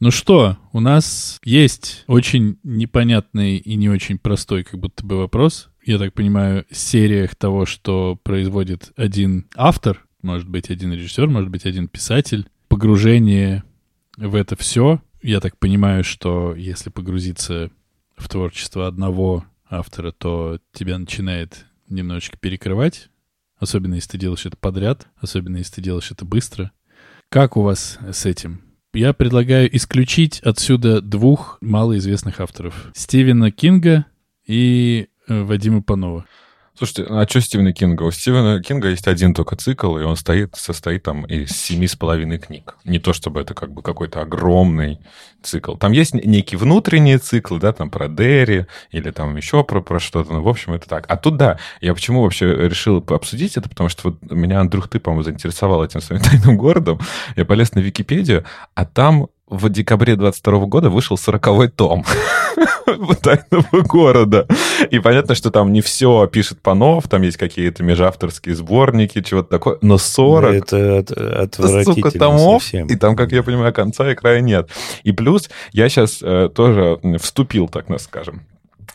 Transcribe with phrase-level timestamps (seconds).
[0.00, 5.68] Ну что, у нас есть очень непонятный и не очень простой как будто бы вопрос.
[5.84, 11.66] Я так понимаю, сериях того, что производит один автор, может быть, один режиссер, может быть,
[11.66, 12.48] один писатель.
[12.68, 13.62] Погружение
[14.16, 15.02] в это все.
[15.20, 17.70] Я так понимаю, что если погрузиться
[18.16, 23.10] в творчество одного автора, то тебя начинает немножечко перекрывать.
[23.58, 25.08] Особенно, если ты делаешь это подряд.
[25.18, 26.72] Особенно, если ты делаешь это быстро.
[27.28, 28.69] Как у вас с этим?
[28.92, 32.90] Я предлагаю исключить отсюда двух малоизвестных авторов.
[32.92, 34.06] Стивена Кинга
[34.46, 36.26] и э, Вадима Панова.
[36.80, 38.04] Слушайте, а что Стивена Кинга?
[38.04, 41.94] У Стивена Кинга есть один только цикл, и он стоит, состоит там из семи с
[41.94, 42.74] половиной книг.
[42.84, 44.98] Не то чтобы это как бы какой-то огромный
[45.42, 45.74] цикл.
[45.76, 50.32] Там есть некие внутренние циклы, да, там про Дерри или там еще про, про что-то.
[50.32, 51.04] Ну, в общем, это так.
[51.08, 55.00] А тут, да, я почему вообще решил обсудить это, потому что вот меня, Андрюх, ты,
[55.00, 56.98] по-моему, заинтересовал этим своим тайным городом.
[57.36, 62.04] Я полез на Википедию, а там в декабре 22 года вышел 40-й том
[63.22, 64.46] тайного города.
[64.90, 69.78] И понятно, что там не все пишет Панов, там есть какие-то межавторские сборники, чего-то такое,
[69.82, 70.54] но 40...
[70.54, 72.86] Это от, отвратительно сука, томов, совсем.
[72.86, 74.70] и там, как я понимаю, конца и края нет.
[75.02, 78.42] И плюс я сейчас э, тоже вступил, так нас скажем,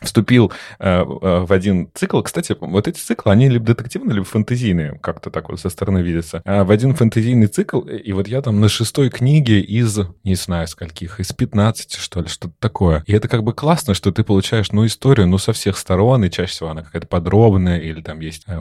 [0.00, 2.20] вступил э, э, в один цикл.
[2.22, 6.42] Кстати, вот эти циклы, они либо детективные, либо фэнтезийные, как-то так вот со стороны видятся.
[6.44, 10.68] А в один фэнтезийный цикл, и вот я там на шестой книге из, не знаю,
[10.68, 13.02] скольких, из 15, что ли, что-то такое.
[13.06, 16.30] И это как бы классно, что ты получаешь, ну, историю, ну, со всех сторон, и
[16.30, 18.60] чаще всего она какая-то подробная, или там есть э,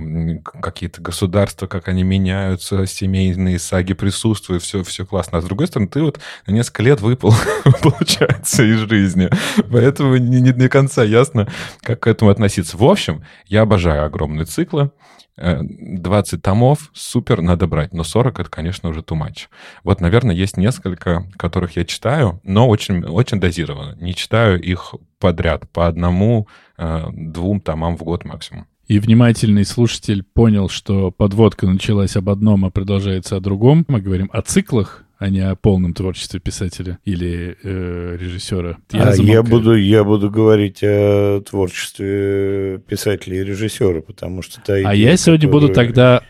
[0.62, 5.40] какие-то государства, как они меняются, семейные саги присутствуют, все, все классно.
[5.40, 7.34] А с другой стороны, ты вот на несколько лет выпал,
[7.82, 9.30] получается, из жизни.
[9.72, 11.48] Поэтому не, не до конца я ясно,
[11.82, 12.78] как к этому относиться.
[12.78, 14.92] В общем, я обожаю огромные циклы.
[15.38, 17.94] 20 э, томов, супер, надо брать.
[17.94, 19.48] Но 40— это, конечно, уже too much.
[19.84, 23.98] Вот, наверное, есть несколько, которых я читаю, но очень, очень дозированно.
[24.00, 28.68] Не читаю их подряд, по одному, э, двум томам в год максимум.
[28.88, 33.84] И внимательный слушатель понял, что подводка началась об одном, а продолжается о другом.
[33.88, 38.78] Мы говорим о циклах, а не о полном творчестве писателя или э, режиссера.
[38.92, 44.62] Я, а я, буду, я буду говорить о творчестве писателя и режиссера, потому что...
[44.62, 45.70] Та идея, а я сегодня которую...
[45.70, 46.24] буду тогда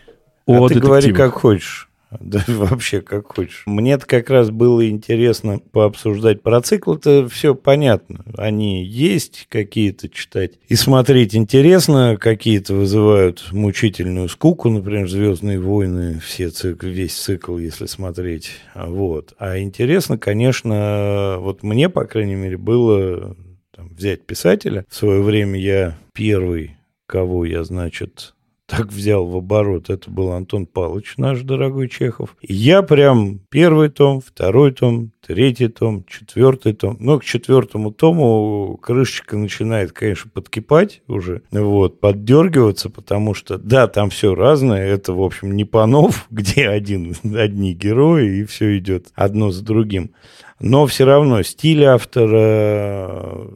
[0.46, 1.85] о а ты говори как хочешь.
[2.20, 3.62] Да вообще как хочешь.
[3.66, 6.94] мне как раз было интересно пообсуждать про цикл.
[6.94, 8.24] Это все понятно.
[8.36, 10.52] Они есть какие-то читать.
[10.68, 12.16] И смотреть интересно.
[12.18, 14.70] Какие-то вызывают мучительную скуку.
[14.70, 16.20] Например, «Звездные войны».
[16.24, 18.52] Все цикл, весь цикл, если смотреть.
[18.74, 19.34] Вот.
[19.38, 23.36] А интересно, конечно, вот мне, по крайней мере, было
[23.74, 24.84] там, взять писателя.
[24.88, 28.35] В свое время я первый, кого я, значит,
[28.66, 29.90] так взял в оборот.
[29.90, 32.36] Это был Антон Павлович, наш дорогой Чехов.
[32.42, 36.96] Я прям первый том, второй том, третий том, четвертый том.
[36.98, 44.10] Но к четвертому тому крышечка начинает, конечно, подкипать уже, вот, поддергиваться, потому что, да, там
[44.10, 44.84] все разное.
[44.84, 50.10] Это, в общем, не Панов, где один, одни герои, и все идет одно за другим.
[50.58, 53.46] Но все равно стиль автора,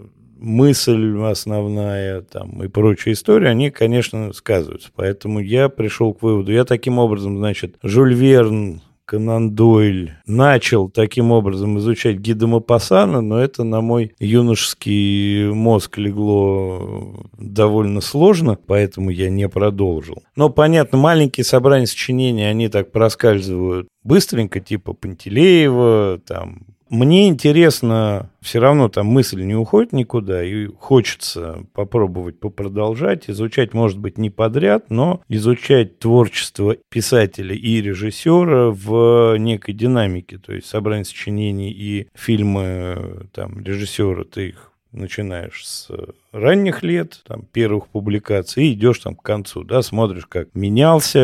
[0.40, 4.90] мысль основная там, и прочая история, они, конечно, сказываются.
[4.94, 6.52] Поэтому я пришел к выводу.
[6.52, 8.80] Я таким образом, значит, Жюль Верн,
[9.10, 17.16] Конан Дойль начал таким образом изучать Гида Мапасана, но это на мой юношеский мозг легло
[17.36, 20.22] довольно сложно, поэтому я не продолжил.
[20.36, 28.58] Но, понятно, маленькие собрания сочинений, они так проскальзывают быстренько, типа Пантелеева, там, мне интересно, все
[28.58, 34.90] равно там мысль не уходит никуда, и хочется попробовать попродолжать, изучать, может быть, не подряд,
[34.90, 43.28] но изучать творчество писателя и режиссера в некой динамике, то есть собрание сочинений и фильмы
[43.32, 45.88] там, режиссера, ты их начинаешь с
[46.32, 51.20] ранних лет, там, первых публикаций, и идешь там к концу, да, смотришь, как менялся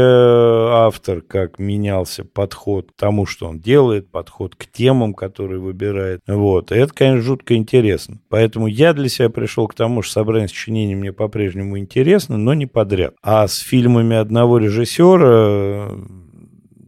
[0.86, 6.72] автор, как менялся подход к тому, что он делает, подход к темам, которые выбирает, вот,
[6.72, 8.20] и это, конечно, жутко интересно.
[8.28, 12.66] Поэтому я для себя пришел к тому, что собрание сочинений мне по-прежнему интересно, но не
[12.66, 13.14] подряд.
[13.22, 15.90] А с фильмами одного режиссера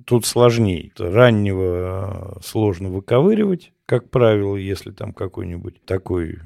[0.07, 0.91] тут сложнее.
[0.99, 6.39] Раннего сложно выковыривать, как правило, если там какой-нибудь такой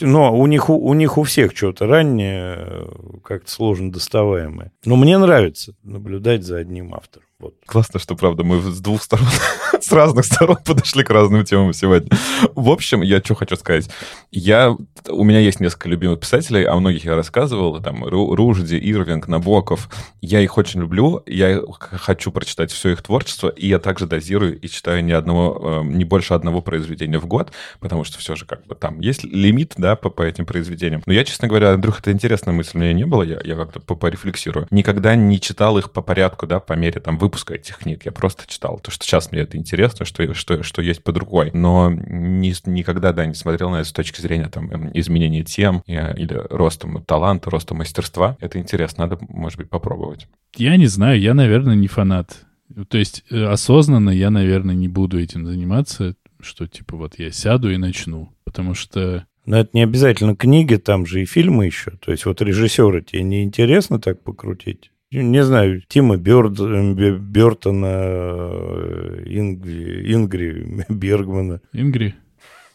[0.00, 2.88] Но у них, у, них у всех что-то раннее, э,
[3.22, 4.72] как-то сложно доставаемое.
[4.84, 7.26] Но мне нравится наблюдать за одним автором.
[7.38, 7.54] Вот.
[7.66, 9.28] Классно, что, правда, мы с двух сторон,
[9.80, 12.08] с разных сторон подошли к разным темам сегодня.
[12.54, 13.90] В общем, я что хочу сказать.
[14.30, 14.74] Я,
[15.06, 19.90] у меня есть несколько любимых писателей, о многих я рассказывал, там, Ружди, Ирвинг, Набоков.
[20.22, 24.66] Я их очень люблю, я хочу прочитать все их творчество, и я также дозирую и
[24.68, 28.66] читаю не одного, эм, не больше одного произведения в год, потому что все же как
[28.66, 31.02] бы там есть лимит, да, по, по этим произведениям.
[31.04, 33.80] Но я, честно говоря, Андрюх, это интересная мысль у меня не было, я, я как-то
[33.80, 34.66] порефлексирую.
[34.70, 38.04] Никогда не читал их по порядку, да, по мере там выпуска этих книг.
[38.04, 41.50] Я просто читал то, что сейчас мне это интересно, что, что, что есть под рукой.
[41.52, 45.82] Но ни, никогда, да, не смотрел на это с точки зрения там эм, изменения тем
[45.86, 48.36] э, или роста таланта, роста мастерства.
[48.40, 50.28] Это интересно, надо, может быть, попробовать.
[50.54, 52.46] Я не знаю, я, наверное, не фанат.
[52.88, 57.70] То есть э, осознанно я, наверное, не буду этим заниматься, что типа вот я сяду
[57.70, 61.92] и начну, потому что но это не обязательно книги, там же и фильмы еще.
[62.04, 64.90] То есть вот режиссеры тебе не интересно так покрутить?
[65.10, 71.60] Не знаю, Тима Бёрд, Бертона, э, Ингри, Ингри Бергмана.
[71.72, 72.14] Ингри?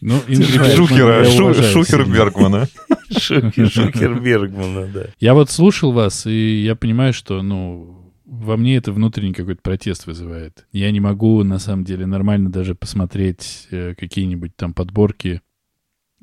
[0.00, 2.68] Ну, Ингри Шухера, Шухер Бергмана.
[3.10, 5.06] Шухер Бергмана, да.
[5.18, 10.06] Я вот слушал вас, и я понимаю, что, ну, во мне это внутренний какой-то протест
[10.06, 10.66] вызывает.
[10.70, 15.40] Я не могу, на самом деле, нормально даже посмотреть э, какие-нибудь там подборки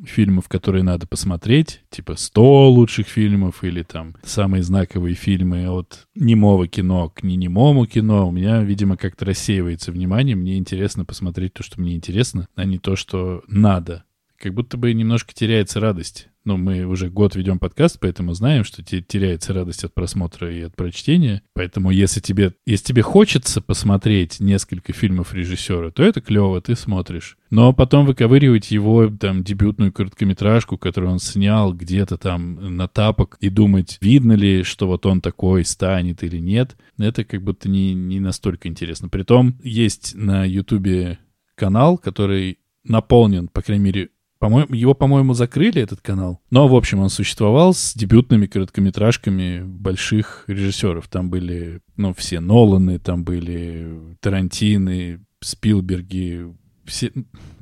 [0.04, 6.68] фильмов, которые надо посмотреть, типа 100 лучших фильмов или там самые знаковые фильмы от немого
[6.68, 10.36] кино к не немому кино, у меня, видимо, как-то рассеивается внимание.
[10.36, 14.04] Мне интересно посмотреть то, что мне интересно, а не то, что надо.
[14.46, 18.84] Как будто бы немножко теряется радость ну, мы уже год ведем подкаст, поэтому знаем, что
[18.84, 21.42] теряется радость от просмотра и от прочтения.
[21.56, 27.40] Поэтому если тебе, если тебе хочется посмотреть несколько фильмов режиссера, то это клево, ты смотришь.
[27.50, 33.50] Но потом выковыривать его там дебютную короткометражку, которую он снял где-то там на тапок, и
[33.50, 38.20] думать, видно ли, что вот он такой станет или нет, это как будто не, не
[38.20, 39.10] настолько интересно.
[39.10, 41.18] Притом есть на Ютубе
[41.56, 44.10] канал, который наполнен, по крайней мере,
[44.40, 46.42] по-моему, его, по-моему, закрыли, этот канал.
[46.52, 51.08] Но, в общем, он существовал с дебютными короткометражками больших режиссеров.
[51.08, 56.48] Там были, ну, все Ноланы, там были Тарантины, Спилберги,
[56.86, 57.12] все...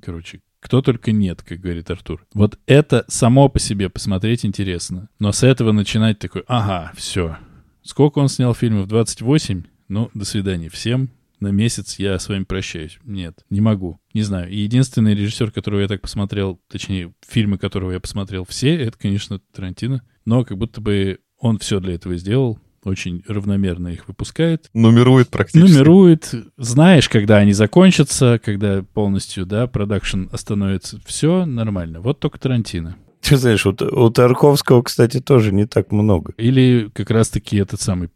[0.02, 2.26] Короче, кто только нет, как говорит Артур.
[2.34, 5.10] Вот это само по себе посмотреть интересно.
[5.20, 7.38] Но с этого начинать такой, ага, все.
[7.82, 8.88] Сколько он снял фильмов?
[8.88, 9.64] 28?
[9.90, 11.10] Ну, до свидания всем
[11.44, 13.00] на месяц я с вами прощаюсь.
[13.04, 14.00] Нет, не могу.
[14.14, 14.50] Не знаю.
[14.50, 19.40] И единственный режиссер, которого я так посмотрел, точнее, фильмы, которого я посмотрел все, это, конечно,
[19.54, 20.02] Тарантино.
[20.26, 24.70] Но как будто бы он все для этого сделал очень равномерно их выпускает.
[24.74, 25.72] Нумерует практически.
[25.72, 26.34] Нумерует.
[26.58, 31.00] Знаешь, когда они закончатся, когда полностью, да, продакшн остановится.
[31.06, 32.02] Все нормально.
[32.02, 32.98] Вот только Тарантино.
[33.22, 36.34] Ты знаешь, у, у Тарковского, кстати, тоже не так много.
[36.38, 38.10] Или как раз-таки этот самый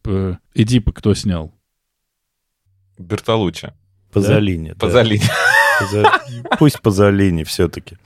[0.54, 1.54] Эдипа кто снял?
[2.98, 3.74] Бертолуччи.
[4.12, 4.70] Пазолини.
[4.70, 4.76] Да?
[4.76, 5.24] Пазолини.
[6.58, 7.98] Пусть Пазолини все-таки.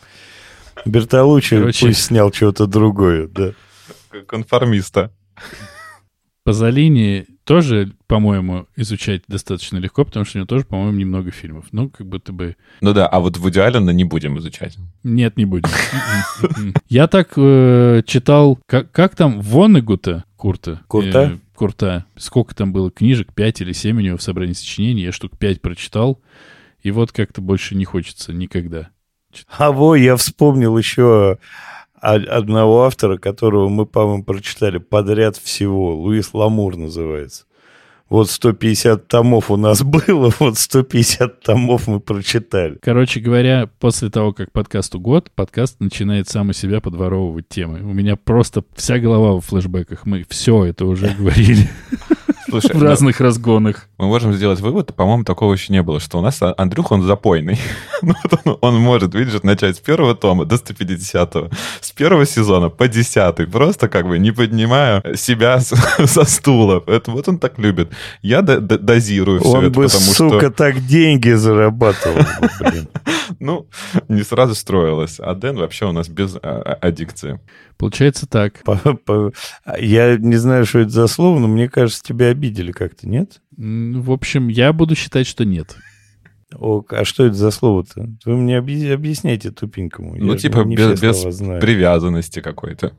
[0.86, 1.88] Бертолуччи Короче...
[1.88, 3.54] пусть снял чего-то другое, да.
[4.28, 5.12] Конформиста.
[6.44, 11.66] Пазолини тоже, по-моему, изучать достаточно легко, потому что у него тоже, по-моему, немного фильмов.
[11.72, 12.56] Ну, как будто бы...
[12.82, 14.78] Ну да, а вот в Аллена не будем изучать.
[15.04, 15.70] Нет, не будем.
[16.90, 18.60] Я так э, читал...
[18.66, 19.42] Как, как там?
[19.42, 20.82] Воннегута Курта.
[20.88, 21.38] Курта?
[21.62, 22.08] Курта.
[22.16, 23.36] Сколько там было книжек?
[23.36, 25.04] Пять или семь у него в собрании сочинений.
[25.04, 26.20] Я штук пять прочитал.
[26.82, 28.90] И вот как-то больше не хочется никогда.
[29.60, 31.38] А во, я вспомнил еще
[32.00, 35.96] одного автора, которого мы, по-моему, прочитали подряд всего.
[35.96, 37.46] Луис Ламур называется
[38.12, 42.78] вот 150 томов у нас было, вот 150 томов мы прочитали.
[42.82, 47.80] Короче говоря, после того, как подкасту год, подкаст начинает сам у себя подворовывать темы.
[47.80, 50.06] У меня просто вся голова в флешбеках.
[50.06, 51.70] Мы все это уже говорили.
[52.50, 53.88] Слушай, в разных разгонах.
[54.02, 57.60] Мы можем сделать вывод, по-моему, такого еще не было, что у нас Андрюх, он запойный.
[58.02, 58.16] ну,
[58.46, 63.46] он, он может, видишь, начать с первого тома до 150-го, с первого сезона по десятый,
[63.46, 66.84] просто как бы не поднимая себя со стула.
[66.88, 67.92] Это, вот он так любит.
[68.24, 70.50] Я дозирую все он это, бы, потому сука, что...
[70.50, 72.26] так деньги зарабатывал,
[72.60, 72.88] блин.
[73.40, 73.68] ну,
[74.08, 75.20] не сразу строилось.
[75.20, 77.40] А Дэн вообще у нас без а, а, аддикции.
[77.78, 78.64] Получается так.
[79.80, 83.42] Я не знаю, что это за слово, но мне кажется, тебя обидели как-то, нет?
[83.58, 85.76] В общем, я буду считать, что нет.
[86.54, 88.10] О, а что это за слово-то?
[88.26, 90.16] Вы мне объясняйте тупенькому.
[90.16, 91.22] Ну, я типа без, без
[91.62, 92.94] привязанности какой-то.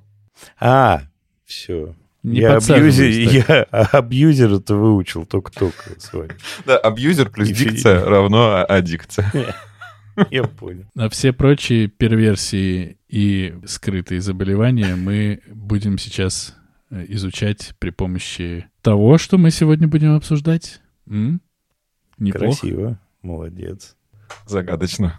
[0.58, 1.02] А,
[1.44, 1.94] все.
[2.22, 6.30] Не я, абьюзер, я абьюзер это выучил только-только с вами.
[6.64, 9.30] Да, абьюзер плюс И дикция равно аддикция.
[10.30, 10.84] Я понял.
[10.96, 16.54] А все прочие перверсии и скрытые заболевания мы будем сейчас
[17.08, 20.80] изучать при помощи того, что мы сегодня будем обсуждать.
[21.06, 21.40] М?
[22.18, 22.60] Неплохо.
[22.60, 23.00] Красиво.
[23.22, 23.96] Молодец.
[24.46, 25.18] Загадочно.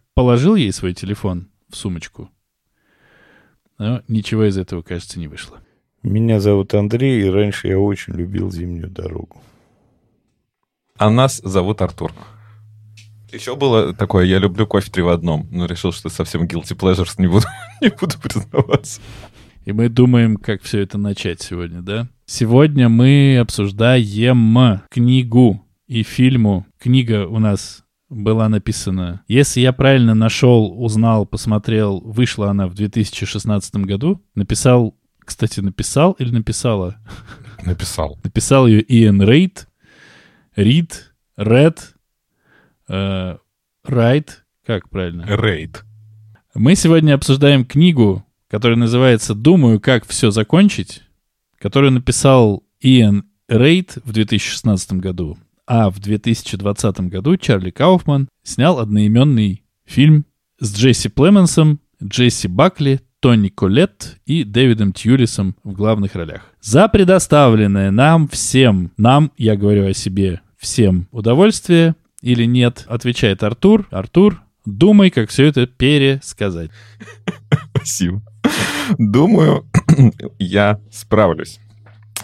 [0.13, 2.29] положил ей свой телефон в сумочку,
[3.77, 5.59] но ничего из этого, кажется, не вышло.
[6.03, 9.41] Меня зовут Андрей, и раньше я очень любил зимнюю дорогу.
[10.97, 12.11] А нас зовут Артур.
[13.31, 17.15] Еще было такое, я люблю кофе три в одном, но решил, что совсем guilty pleasures
[17.17, 17.45] не буду,
[17.81, 19.01] не буду признаваться.
[19.63, 22.07] И мы думаем, как все это начать сегодня, да?
[22.25, 26.65] Сегодня мы обсуждаем книгу и фильму.
[26.79, 27.80] Книга у нас
[28.11, 29.23] была написана.
[29.27, 34.21] Если я правильно нашел, узнал, посмотрел, вышла она в 2016 году.
[34.35, 36.97] Написал, кстати, написал или написала?
[37.63, 38.19] Написал.
[38.23, 39.67] Написал ее Иэн Рейд,
[40.55, 41.93] Рид, Ред,
[42.87, 45.25] Райт, как правильно?
[45.27, 45.83] Рейд.
[46.53, 51.03] Мы сегодня обсуждаем книгу, которая называется «Думаю, как все закончить»,
[51.57, 55.37] которую написал Иэн Рейд в 2016 году.
[55.73, 60.25] А в 2020 году Чарли Кауфман снял одноименный фильм
[60.59, 66.41] с Джесси Племенсом, Джесси Бакли, Тони Колетт и Дэвидом Тьюлисом в главных ролях.
[66.59, 73.87] За предоставленное нам всем, нам, я говорю о себе, всем удовольствие или нет, отвечает Артур.
[73.91, 76.69] Артур, думай, как все это пересказать.
[77.77, 78.21] Спасибо.
[78.97, 79.65] Думаю,
[80.37, 81.61] я справлюсь.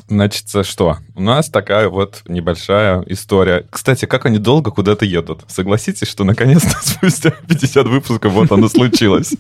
[0.08, 0.98] Значит, что?
[1.16, 3.66] У нас такая вот небольшая история.
[3.70, 5.42] Кстати, как они долго куда-то едут?
[5.48, 9.34] Согласитесь, что наконец-то спустя 50 выпусков вот оно случилось.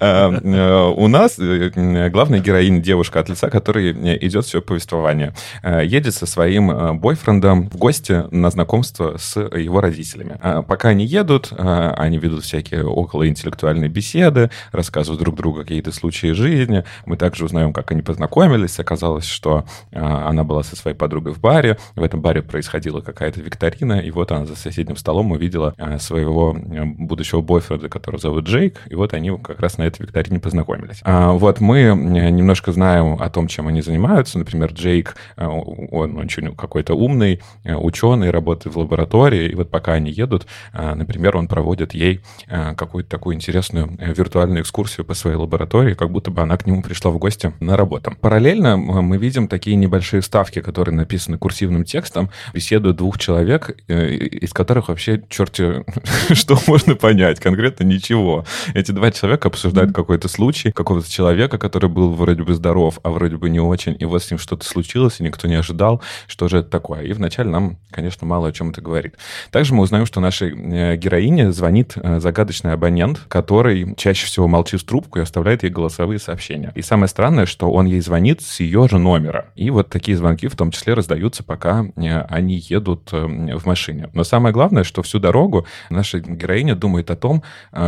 [0.00, 3.92] Э, э, у нас э, главная героиня, девушка от лица, которой
[4.26, 10.38] идет все повествование, едет со своим бойфрендом в гости на знакомство с его родителями.
[10.66, 16.84] Пока они едут, они ведут всякие околоинтеллектуальные беседы, рассказывают друг другу какие-то случаи жизни.
[17.06, 18.78] Мы также узнаем, как они познакомились.
[18.78, 21.78] Оказалось, что она была со своей подругой в баре.
[21.94, 27.40] В этом баре происходила какая-то викторина, и вот она за соседним столом увидела своего будущего
[27.40, 31.00] бойфренда, которого зовут Джейк, и вот они как раз на этой викторине познакомились.
[31.02, 34.38] А, вот мы немножко знаем о том, чем они занимаются.
[34.38, 40.46] Например, Джейк, он очень какой-то умный ученый, работает в лаборатории, и вот пока они едут,
[40.72, 46.42] например, он проводит ей какую-то такую интересную виртуальную экскурсию по своей лаборатории, как будто бы
[46.42, 48.12] она к нему пришла в гости на работу.
[48.20, 54.52] Параллельно мы видим такие небольшие ставки, которые написаны курсивным текстом, беседуют двух человек, э, из
[54.52, 55.84] которых вообще черти
[56.34, 58.44] что можно понять, конкретно ничего.
[58.74, 63.36] Эти два человека обсуждают какой-то случай какого-то человека, который был вроде бы здоров, а вроде
[63.36, 66.58] бы не очень, и вот с ним что-то случилось, и никто не ожидал, что же
[66.58, 67.02] это такое.
[67.02, 69.14] И вначале нам, конечно, мало о чем это говорит.
[69.52, 74.80] Также мы узнаем, что нашей э, героине звонит э, загадочный абонент, который чаще всего молчит
[74.80, 76.72] в трубку и оставляет ей голосовые сообщения.
[76.74, 79.43] И самое странное, что он ей звонит с ее же номера.
[79.54, 84.10] И вот такие звонки в том числе раздаются, пока э, они едут в машине.
[84.12, 87.42] Но самое главное, что всю дорогу наша героиня думает о том,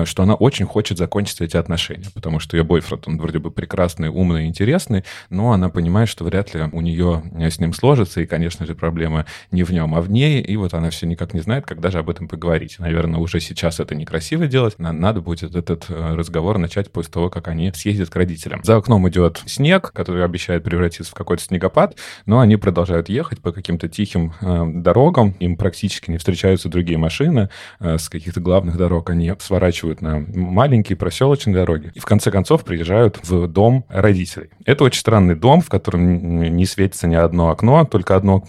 [0.04, 4.08] что она очень хочет закончить эти отношения, потому что ее бойфренд, он вроде бы прекрасный,
[4.08, 8.66] умный, интересный, но она понимает, что вряд ли у нее с ним сложится, и, конечно
[8.66, 11.66] же, проблема не в нем, а в ней, и вот она все никак не знает,
[11.66, 12.76] как даже об этом поговорить.
[12.78, 17.48] Наверное, уже сейчас это некрасиво делать, надо будет этот э, разговор начать после того, как
[17.48, 18.60] они съездят к родителям.
[18.64, 23.52] За окном идет снег, который обещает превратиться в какой-то снегопад, но они продолжают ехать по
[23.52, 27.48] каким-то тихим э, дорогам, им практически не встречаются другие машины,
[27.80, 32.64] э, с каких-то главных дорог они сворачивают на маленькие проселочные дороги, и в конце концов
[32.64, 34.50] приезжают в дом родителей.
[34.64, 38.44] Это очень странный дом, в котором не светится ни одно окно, только одно,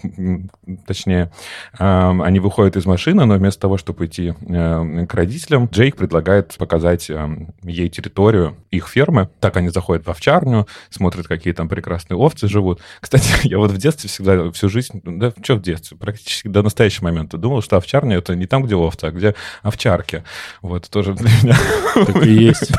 [0.86, 1.30] точнее.
[1.78, 6.56] Э, они выходят из машины, но вместо того, чтобы идти э, к родителям, Джейк предлагает
[6.58, 9.28] показать э, ей территорию их фермы.
[9.40, 12.77] Так они заходят в овчарню, смотрят, какие там прекрасные овцы живут.
[13.00, 17.04] Кстати, я вот в детстве всегда, всю жизнь, да, что в детстве, практически до настоящего
[17.04, 20.24] момента думал, что овчарня— это не там, где овцы, а где овчарки.
[20.62, 21.56] Вот, тоже для меня...
[21.94, 22.70] Так и есть.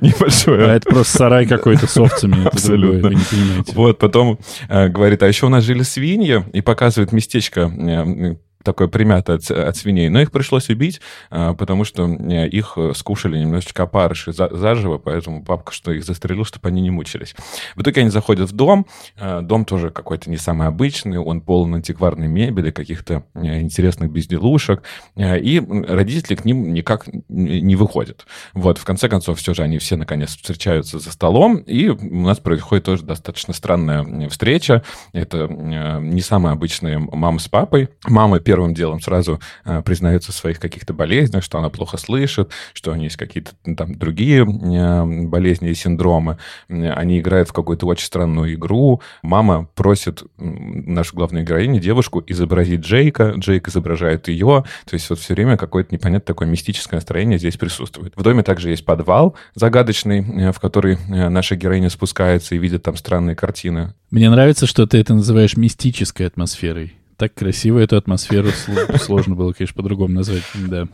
[0.00, 0.66] Небольшое.
[0.66, 2.46] А это просто сарай какой-то с овцами.
[2.46, 3.08] Абсолютно.
[3.08, 3.72] Вы не понимаете.
[3.74, 8.36] Вот, потом э, говорит, а еще у нас жили свиньи, и показывает местечко э,
[8.68, 10.10] такое примято от, от свиней.
[10.10, 15.42] Но их пришлось убить, а, потому что э, их э, скушали немножечко опарыши заживо, поэтому
[15.42, 17.34] папка что их застрелил, чтобы они не мучились.
[17.76, 18.86] В итоге они заходят в дом.
[19.16, 24.82] А, дом тоже какой-то не самый обычный, он полон антикварной мебели, каких-то э, интересных безделушек,
[25.16, 28.26] и родители к ним никак не выходят.
[28.52, 32.38] Вот, в конце концов, все же они все наконец встречаются за столом, и у нас
[32.38, 34.82] происходит тоже достаточно странная встреча.
[35.12, 37.88] Это не самая обычная мама с папой.
[38.06, 42.90] Мама первым делом сразу э, признается в своих каких-то болезнях, что она плохо слышит, что
[42.90, 46.38] у нее есть какие-то там другие э, болезни и синдромы.
[46.68, 49.00] Они играют в какую-то очень странную игру.
[49.22, 53.34] Мама просит нашу главную героиню, девушку, изобразить Джейка.
[53.36, 54.64] Джейк изображает ее.
[54.86, 58.12] То есть вот все время какое-то непонятное такое мистическое настроение здесь присутствует.
[58.16, 62.82] В доме также есть подвал загадочный, э, в который э, наша героиня спускается и видит
[62.82, 63.94] там странные картины.
[64.10, 68.48] Мне нравится, что ты это называешь мистической атмосферой так красиво эту атмосферу
[68.98, 70.88] сложно было, конечно, по-другому назвать, да.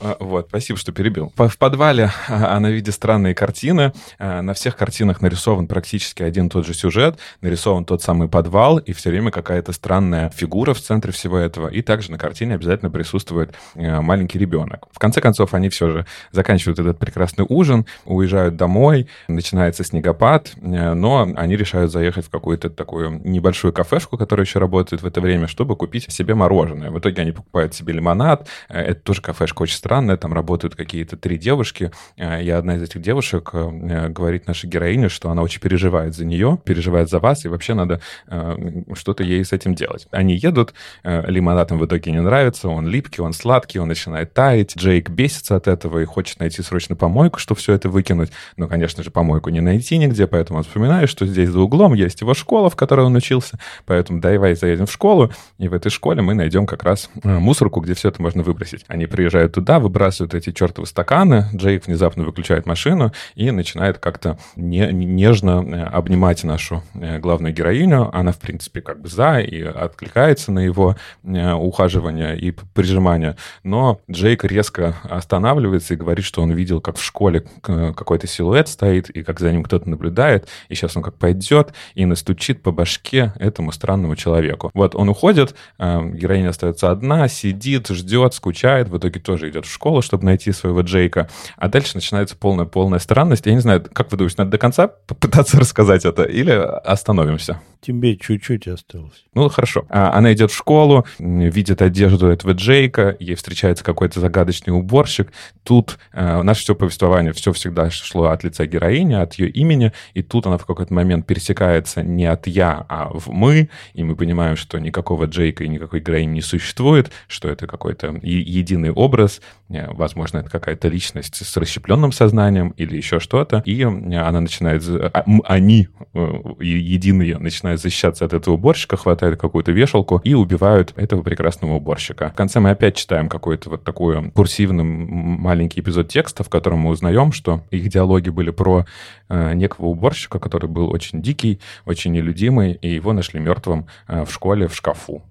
[0.00, 1.32] А, вот, спасибо, что перебил.
[1.36, 3.92] В подвале а, она видит странные картины.
[4.18, 8.78] А, на всех картинах нарисован практически один и тот же сюжет, нарисован тот самый подвал,
[8.78, 11.68] и все время какая-то странная фигура в центре всего этого.
[11.68, 14.86] И также на картине обязательно присутствует маленький ребенок.
[14.92, 21.32] В конце концов, они все же заканчивают этот прекрасный ужин, уезжают домой, начинается снегопад, но
[21.36, 25.76] они решают заехать в какую-то такую небольшую кафешку, которая еще работает в это время, чтобы
[25.76, 26.90] купить себе мороженое.
[26.90, 28.48] В итоге они покупают себе лимонад.
[28.68, 33.02] Это тоже кафешка очень странная, там работают какие-то три девушки, э, и одна из этих
[33.02, 37.48] девушек э, говорит нашей героине, что она очень переживает за нее, переживает за вас, и
[37.48, 38.56] вообще надо э,
[38.94, 40.08] что-то ей с этим делать.
[40.10, 40.74] Они едут,
[41.04, 45.56] лимонад им в итоге не нравится, он липкий, он сладкий, он начинает таять, Джейк бесится
[45.56, 49.50] от этого и хочет найти срочно помойку, чтобы все это выкинуть, но, конечно же, помойку
[49.50, 53.06] не найти нигде, поэтому он вспоминает, что здесь за углом есть его школа, в которой
[53.06, 57.10] он учился, поэтому давай заедем в школу, и в этой школе мы найдем как раз
[57.22, 58.84] мусорку, где все это можно выбросить.
[58.88, 64.38] Они приезжают туда, да, выбрасывают эти чертовы стаканы, Джейк внезапно выключает машину и начинает как-то
[64.56, 68.14] не, нежно э, обнимать нашу э, главную героиню.
[68.16, 73.36] Она, в принципе, как бы за и откликается на его э, ухаживание и прижимание.
[73.62, 79.10] Но Джейк резко останавливается и говорит, что он видел, как в школе какой-то силуэт стоит,
[79.10, 83.32] и как за ним кто-то наблюдает, и сейчас он как пойдет и настучит по башке
[83.38, 84.70] этому странному человеку.
[84.74, 90.02] Вот он уходит, героиня остается одна, сидит, ждет, скучает, в итоге тоже идет в школу,
[90.02, 91.28] чтобы найти своего Джейка.
[91.56, 93.46] А дальше начинается полная, полная странность.
[93.46, 97.60] Я не знаю, как вы думаете, надо до конца попытаться рассказать это или остановимся?
[97.80, 99.26] Тебе чуть-чуть осталось.
[99.34, 99.84] Ну, хорошо.
[99.90, 105.30] А, она идет в школу, видит одежду этого Джейка, ей встречается какой-то загадочный уборщик.
[105.64, 110.22] Тут э, наше все повествование, все всегда шло от лица героини, от ее имени, и
[110.22, 114.56] тут она в какой-то момент пересекается не от «я», а в «мы», и мы понимаем,
[114.56, 120.38] что никакого Джейка и никакой героини не существует, что это какой-то единый образ, э, возможно,
[120.38, 126.32] это какая-то личность с расщепленным сознанием или еще что-то, и она начинает, а, они, э,
[126.60, 132.30] единые, начинают защищаться от этого уборщика, хватают какую-то вешалку и убивают этого прекрасного уборщика.
[132.30, 136.90] В конце мы опять читаем какой-то вот такой курсивный маленький эпизод текста, в котором мы
[136.90, 138.86] узнаем, что их диалоги были про
[139.28, 144.32] э, некого уборщика, который был очень дикий, очень нелюдимый, и его нашли мертвым э, в
[144.32, 145.22] школе в шкафу.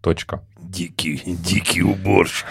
[0.00, 0.42] Точка.
[0.70, 2.46] Дикий, дикий уборщик.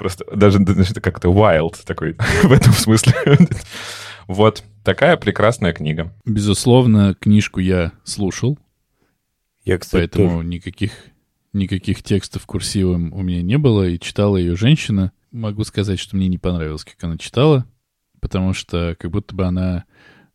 [0.00, 0.58] Просто даже
[1.00, 3.14] как-то wild такой в этом смысле.
[4.26, 6.12] Вот такая прекрасная книга.
[6.24, 8.58] Безусловно, книжку я слушал.
[9.64, 10.48] Я, кстати, поэтому тоже.
[10.48, 10.92] никаких,
[11.52, 15.12] никаких текстов курсивом у меня не было, и читала ее женщина.
[15.30, 17.64] Могу сказать, что мне не понравилось, как она читала,
[18.20, 19.84] потому что как будто бы она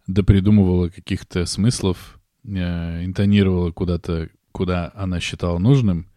[0.07, 6.09] допридумывала каких-то смыслов, э, интонировала куда-то, куда она считала нужным,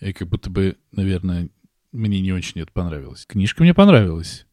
[0.00, 1.48] и как будто бы, наверное,
[1.92, 3.24] мне не очень это понравилось.
[3.26, 4.46] Книжка мне понравилась,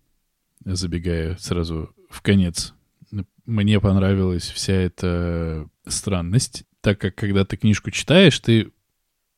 [0.63, 2.74] забегая сразу в конец.
[3.46, 8.72] мне понравилась вся эта странность, так как когда ты книжку читаешь, ты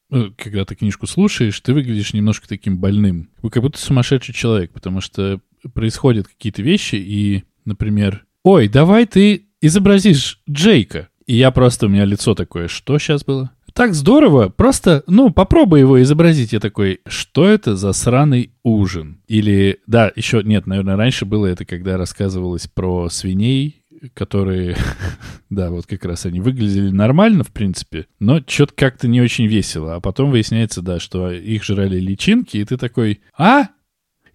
[0.10, 3.30] ну, когда ты книжку слушаешь, ты выглядишь немножко таким больным.
[3.52, 5.42] Как будто сумасшедший человек, потому что
[5.74, 11.10] происходят какие-то вещи, и, например, «Ой, давай ты изобразишь Джейка».
[11.26, 13.52] И я просто, у меня лицо такое, что сейчас было?
[13.76, 16.54] Так здорово, просто, ну, попробуй его изобразить.
[16.54, 19.22] Я такой, что это за сраный ужин?
[19.28, 23.84] Или, да, еще, нет, наверное, раньше было это, когда рассказывалось про свиней,
[24.14, 24.78] которые,
[25.50, 29.96] да, вот как раз они выглядели нормально, в принципе, но что-то как-то не очень весело.
[29.96, 33.68] А потом выясняется, да, что их жрали личинки, и ты такой, а?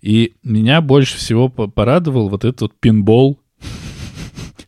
[0.02, 3.40] И меня больше всего порадовал вот этот вот пинбол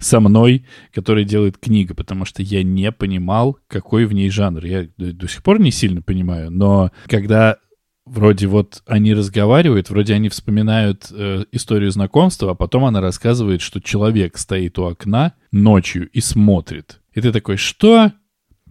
[0.02, 4.64] со мной, который делает книга, потому что я не понимал, какой в ней жанр.
[4.64, 7.56] Я до сих пор не сильно понимаю, но когда
[8.04, 13.80] вроде вот они разговаривают, вроде они вспоминают э, историю знакомства, а потом она рассказывает, что
[13.80, 17.00] человек стоит у окна ночью и смотрит.
[17.14, 18.12] И ты такой, что?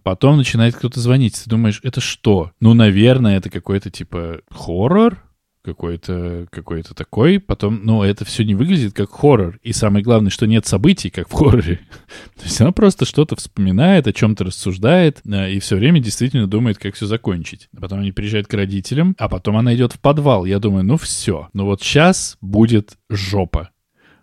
[0.02, 1.40] Потом начинает кто-то звонить.
[1.42, 2.52] Ты думаешь, это что?
[2.60, 5.22] Ну, наверное, это какой-то типа хоррор?
[5.62, 7.38] Какой-то какой такой.
[7.38, 9.58] Потом, ну, это все не выглядит как хоррор.
[9.62, 11.80] И самое главное, что нет событий, как в хорроре.
[12.36, 16.94] То есть она просто что-то вспоминает, о чем-то рассуждает, и все время действительно думает, как
[16.94, 17.68] все закончить.
[17.78, 20.44] Потом они приезжают к родителям, а потом она идет в подвал.
[20.44, 23.70] Я думаю, ну все, ну вот сейчас будет жопа.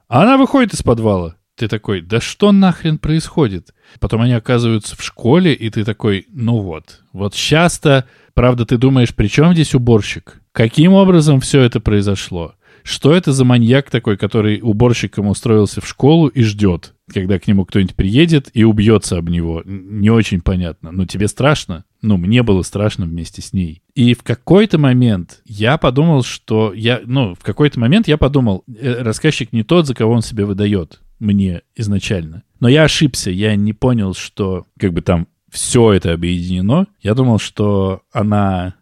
[0.07, 1.35] А она выходит из подвала.
[1.55, 3.73] Ты такой, да что нахрен происходит?
[3.99, 9.13] Потом они оказываются в школе, и ты такой, ну вот, вот сейчас-то, правда, ты думаешь,
[9.13, 10.41] при чем здесь уборщик?
[10.59, 12.55] Каким образом все это произошло?
[12.83, 17.63] Что это за маньяк такой, который уборщиком устроился в школу и ждет, когда к нему
[17.63, 19.63] кто-нибудь приедет и убьется об него?
[19.63, 20.91] Не очень понятно.
[20.91, 21.85] Но тебе страшно?
[22.01, 23.83] Ну, мне было страшно вместе с ней.
[23.95, 26.99] И в какой-то момент я подумал, что я...
[27.05, 30.99] Ну, в какой-то момент я подумал, э, рассказчик не тот, за кого он себя выдает
[31.19, 32.43] мне изначально.
[32.59, 36.87] Но я ошибся, я не понял, что как бы там все это объединено.
[37.01, 38.75] Я думал, что она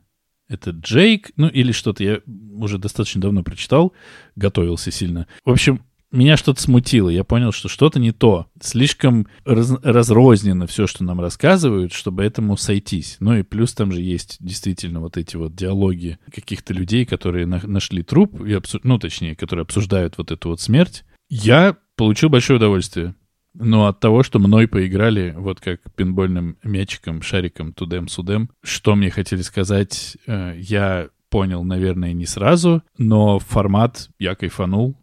[0.47, 2.21] это Джейк, ну или что-то я
[2.53, 3.93] уже достаточно давно прочитал,
[4.36, 5.27] готовился сильно.
[5.45, 5.81] В общем,
[6.12, 7.10] меня что-то смутило.
[7.10, 8.47] Я понял, что что-то не то.
[8.62, 13.17] Слишком раз, разрознено все, что нам рассказывают, чтобы этому сойтись.
[13.19, 17.60] Ну и плюс там же есть действительно вот эти вот диалоги каких-то людей, которые на,
[17.63, 21.03] нашли труп, и ну точнее, которые обсуждают вот эту вот смерть.
[21.29, 23.15] Я получил большое удовольствие.
[23.59, 29.41] Но от того, что мной поиграли вот как пинбольным мячиком, шариком, тудем-судем, что мне хотели
[29.41, 34.95] сказать, э, я понял, наверное, не сразу, но формат я кайфанул.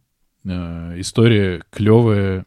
[0.45, 2.47] Э, история клевая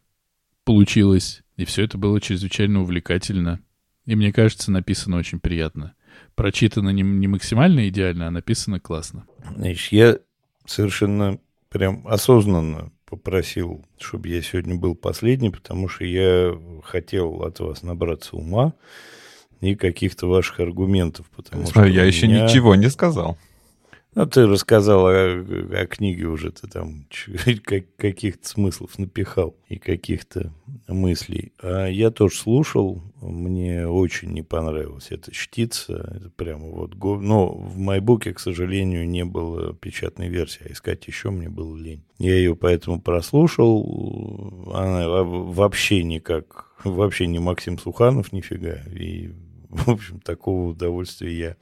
[0.63, 3.59] получилась, и все это было чрезвычайно увлекательно.
[4.05, 5.93] И мне кажется, написано очень приятно.
[6.35, 9.25] Прочитано не, не максимально идеально, а написано классно.
[9.57, 10.17] Значит, я
[10.65, 11.39] совершенно
[11.69, 18.35] прям осознанно попросил, чтобы я сегодня был последний, потому что я хотел от вас набраться
[18.35, 18.73] ума
[19.61, 21.25] и каких-то ваших аргументов.
[21.35, 22.45] Потому Смотри, что я еще меня...
[22.45, 23.37] ничего не сказал.
[24.15, 27.05] Ну, ты рассказал о, о книге уже, ты там
[27.97, 30.51] каких-то смыслов напихал и каких-то
[30.87, 31.53] мыслей.
[31.61, 36.11] А я тоже слушал, мне очень не понравилось это чтица.
[36.15, 36.95] Это прямо вот...
[36.95, 42.03] Но в майбуке, к сожалению, не было печатной версии, а искать еще мне было лень.
[42.17, 44.71] Я ее поэтому прослушал.
[44.73, 46.65] Она вообще никак...
[46.83, 48.77] Вообще не Максим Суханов нифига.
[48.93, 49.31] И,
[49.69, 51.55] в общем, такого удовольствия я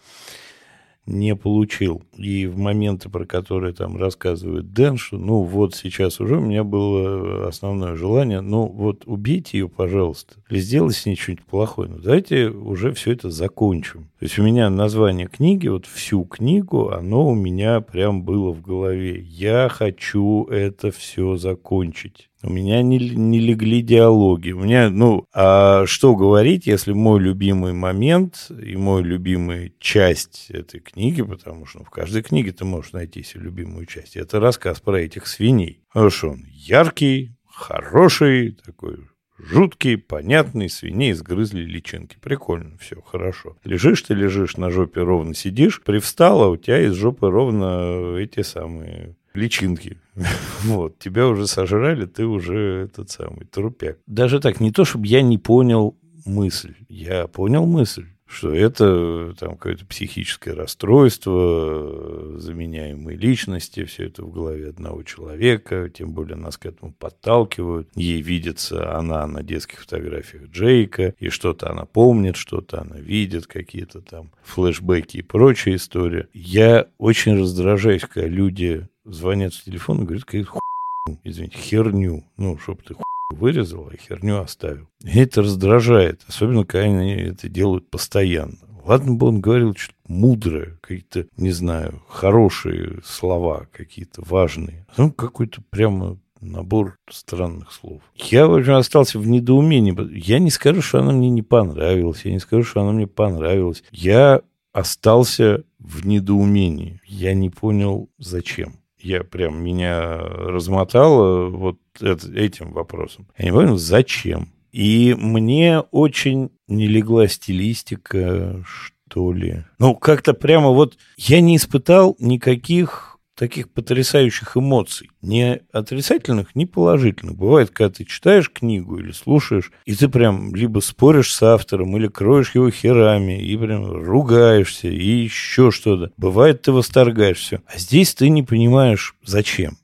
[1.06, 2.04] не получил.
[2.18, 6.64] И в моменты, про которые там рассказывает Дэн, что ну вот сейчас уже у меня
[6.64, 11.90] было основное желание, ну вот убейте ее, пожалуйста, или сделайте с ней что-нибудь плохое.
[11.90, 14.10] Ну давайте уже все это закончим.
[14.20, 18.62] То есть у меня название книги, вот всю книгу, оно у меня прям было в
[18.62, 19.22] голове.
[19.22, 22.30] Я хочу это все закончить.
[22.46, 24.52] У меня не, не легли диалоги.
[24.52, 30.80] У меня, ну, а что говорить, если мой любимый момент и мой любимая часть этой
[30.80, 34.80] книги, потому что ну, в каждой книге ты можешь найти себе любимую часть, это рассказ
[34.80, 35.82] про этих свиней.
[35.92, 39.00] Потому что он яркий, хороший, такой
[39.40, 42.18] жуткий, понятный, свиней сгрызли личинки.
[42.22, 43.58] Прикольно, все, хорошо.
[43.64, 49.16] Лежишь ты, лежишь, на жопе ровно сидишь, привстала, у тебя из жопы ровно эти самые
[49.36, 49.98] личинки.
[50.64, 53.98] Вот, тебя уже сожрали, ты уже этот самый трупяк.
[54.08, 55.96] Даже так, не то, чтобы я не понял
[56.26, 56.74] мысль.
[56.90, 64.70] Я понял мысль что это там какое-то психическое расстройство, заменяемые личности, все это в голове
[64.70, 67.90] одного человека, тем более нас к этому подталкивают.
[67.96, 74.02] Ей видится она на детских фотографиях Джейка, и что-то она помнит, что-то она видит, какие-то
[74.02, 76.28] там флешбеки и прочая история.
[76.34, 82.58] Я очень раздражаюсь, когда люди звонят с телефона и говорят какую-то хуйню, извините, херню, ну,
[82.58, 82.96] чтоб ты
[83.32, 84.88] вырезал, а херню оставил.
[85.04, 88.58] И это раздражает, особенно когда они это делают постоянно.
[88.84, 94.86] Ладно бы он говорил что-то мудрое, какие-то, не знаю, хорошие слова, какие-то важные.
[94.96, 98.04] Ну, какой-то прямо набор странных слов.
[98.16, 99.96] Я, в общем, остался в недоумении.
[100.16, 102.26] Я не скажу, что она мне не понравилась.
[102.26, 103.84] Я не скажу, что она мне понравилась.
[103.92, 104.42] Я
[104.72, 107.02] остался в недоумении.
[107.06, 108.76] Я не понял, зачем.
[109.06, 113.28] Я прям меня размотало вот этим вопросом.
[113.38, 114.50] Я не понял, зачем.
[114.72, 119.64] И мне очень не легла стилистика, что ли.
[119.78, 125.10] Ну, как-то прямо вот я не испытал никаких таких потрясающих эмоций.
[125.22, 127.36] Не отрицательных, ни положительных.
[127.36, 132.08] Бывает, когда ты читаешь книгу или слушаешь, и ты прям либо споришь с автором, или
[132.08, 136.12] кроешь его херами, и прям ругаешься, и еще что-то.
[136.18, 137.62] Бывает, ты восторгаешься.
[137.68, 139.78] А здесь ты не понимаешь, зачем.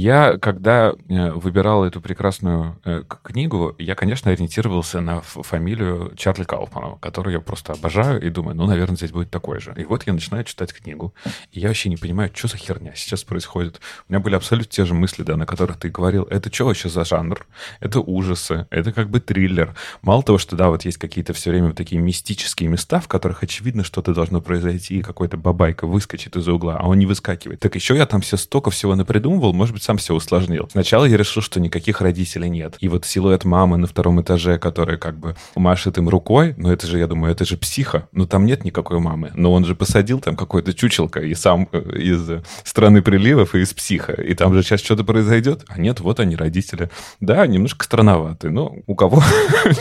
[0.00, 6.98] Я, когда э, выбирал эту прекрасную э, книгу, я, конечно, ориентировался на фамилию Чарли Кауфмана,
[7.00, 9.74] которую я просто обожаю и думаю, ну, наверное, здесь будет такой же.
[9.76, 11.12] И вот я начинаю читать книгу,
[11.50, 13.80] и я вообще не понимаю, что за херня сейчас происходит.
[14.08, 16.22] У меня были абсолютно те же мысли, да, на которых ты говорил.
[16.30, 17.44] Это что вообще за жанр?
[17.80, 19.74] Это ужасы, это как бы триллер.
[20.02, 23.82] Мало того, что, да, вот есть какие-то все время такие мистические места, в которых, очевидно,
[23.82, 27.58] что-то должно произойти, и какой-то бабайка выскочит из-за угла, а он не выскакивает.
[27.58, 30.68] Так еще я там все столько всего напридумывал, может быть, сам все усложнил.
[30.70, 32.76] Сначала я решил, что никаких родителей нет.
[32.78, 36.86] И вот силуэт мамы на втором этаже, которая как бы машет им рукой, ну это
[36.86, 38.06] же, я думаю, это же психа.
[38.12, 39.32] Ну там нет никакой мамы.
[39.34, 42.28] Но он же посадил там какое-то чучелко и сам э, из
[42.64, 44.12] страны приливов и из психа.
[44.12, 45.64] И там же сейчас что-то произойдет.
[45.68, 46.90] А нет, вот они, родители.
[47.20, 48.50] Да, немножко странноваты.
[48.50, 49.22] Но у кого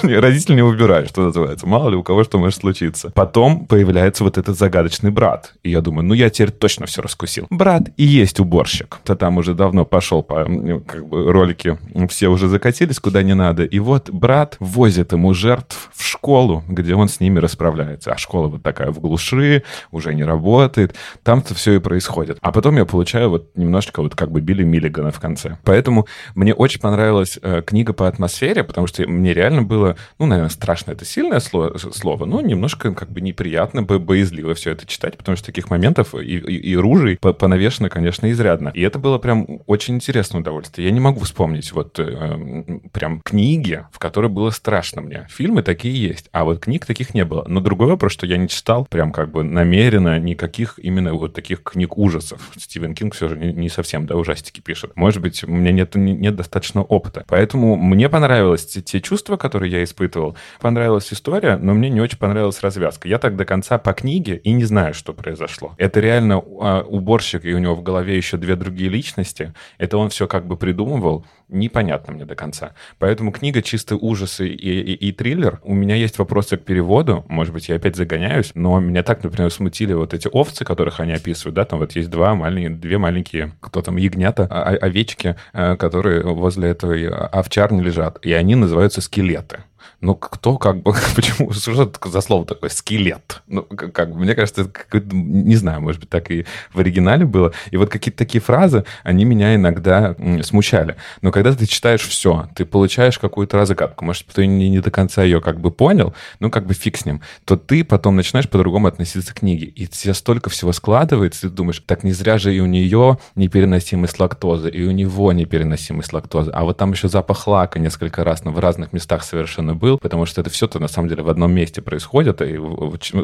[0.03, 1.67] родители не выбирают, что называется.
[1.67, 3.11] Мало ли у кого что может случиться.
[3.13, 5.55] Потом появляется вот этот загадочный брат.
[5.63, 7.47] И я думаю, ну я теперь точно все раскусил.
[7.49, 8.99] Брат и есть уборщик.
[9.03, 10.45] То там уже давно пошел по
[10.85, 11.75] как бы ролики
[12.07, 13.63] все уже закатились куда не надо.
[13.63, 18.11] И вот брат возит ему жертв в школу, где он с ними расправляется.
[18.11, 20.93] А школа вот такая в глуши, уже не работает.
[21.23, 22.37] Там-то все и происходит.
[22.41, 25.57] А потом я получаю вот немножечко вот как бы Билли Миллигана в конце.
[25.63, 26.05] Поэтому
[26.35, 30.91] мне очень понравилась э, книга по атмосфере, потому что мне реально было, ну, наверное, страшно
[30.91, 35.47] это сильное слово, слово но немножко как бы неприятно, боязливо все это читать, потому что
[35.47, 38.69] таких моментов и, и, и ружей понавешено, конечно, изрядно.
[38.75, 40.87] И это было прям очень интересно интересное удовольствие.
[40.87, 45.27] Я не могу вспомнить вот э, прям книги, в которой было страшно мне.
[45.29, 47.45] Фильмы такие есть, а вот книг таких не было.
[47.47, 51.63] Но другой вопрос, что я не читал прям как бы намеренно никаких именно вот таких
[51.63, 52.51] книг ужасов.
[52.57, 54.95] Стивен Кинг все же не, не совсем, да, ужастики пишет.
[54.95, 57.23] Может быть, у меня нет, нет достаточно опыта.
[57.27, 60.35] Поэтому мне понравилось те, те чувства, которые я испытывал.
[60.59, 63.07] Понравилась история, но мне не очень понравилась развязка.
[63.07, 65.73] Я так до конца по книге и не знаю, что произошло.
[65.77, 69.53] Это реально а, уборщик, и у него в голове еще две другие личности.
[69.77, 72.73] Это он все как бы придумывал, непонятно мне до конца.
[72.99, 75.59] Поэтому книга чисто ужасы и, и, и триллер.
[75.63, 77.25] У меня есть вопросы к переводу.
[77.27, 81.13] Может быть, я опять загоняюсь, но меня так, например, смутили вот эти овцы, которых они
[81.13, 85.35] описывают, да, там вот есть два маленькие, две маленькие, кто там, ягнята, а, а, овечки,
[85.53, 89.59] э, которые возле этой овчарни лежат, и они называются скелеты.
[89.99, 90.93] Ну, кто как бы...
[91.15, 91.51] Почему?
[91.51, 92.69] Что это за слово такое?
[92.69, 93.41] Скелет.
[93.47, 97.51] Ну, как, бы, мне кажется, это не знаю, может быть, так и в оригинале было.
[97.71, 100.97] И вот какие-то такие фразы, они меня иногда смущали.
[101.21, 105.23] Но когда ты читаешь все, ты получаешь какую-то разгадку, может, ты не, не до конца
[105.23, 108.87] ее как бы понял, ну, как бы фиг с ним, то ты потом начинаешь по-другому
[108.87, 109.65] относиться к книге.
[109.65, 114.19] И тебе столько всего складывается, ты думаешь, так не зря же и у нее непереносимость
[114.19, 116.51] лактозы, и у него непереносимость лактозы.
[116.51, 120.25] А вот там еще запах лака несколько раз, в разных местах совершенно был был, потому
[120.25, 122.59] что это все-то на самом деле в одном месте происходит, и,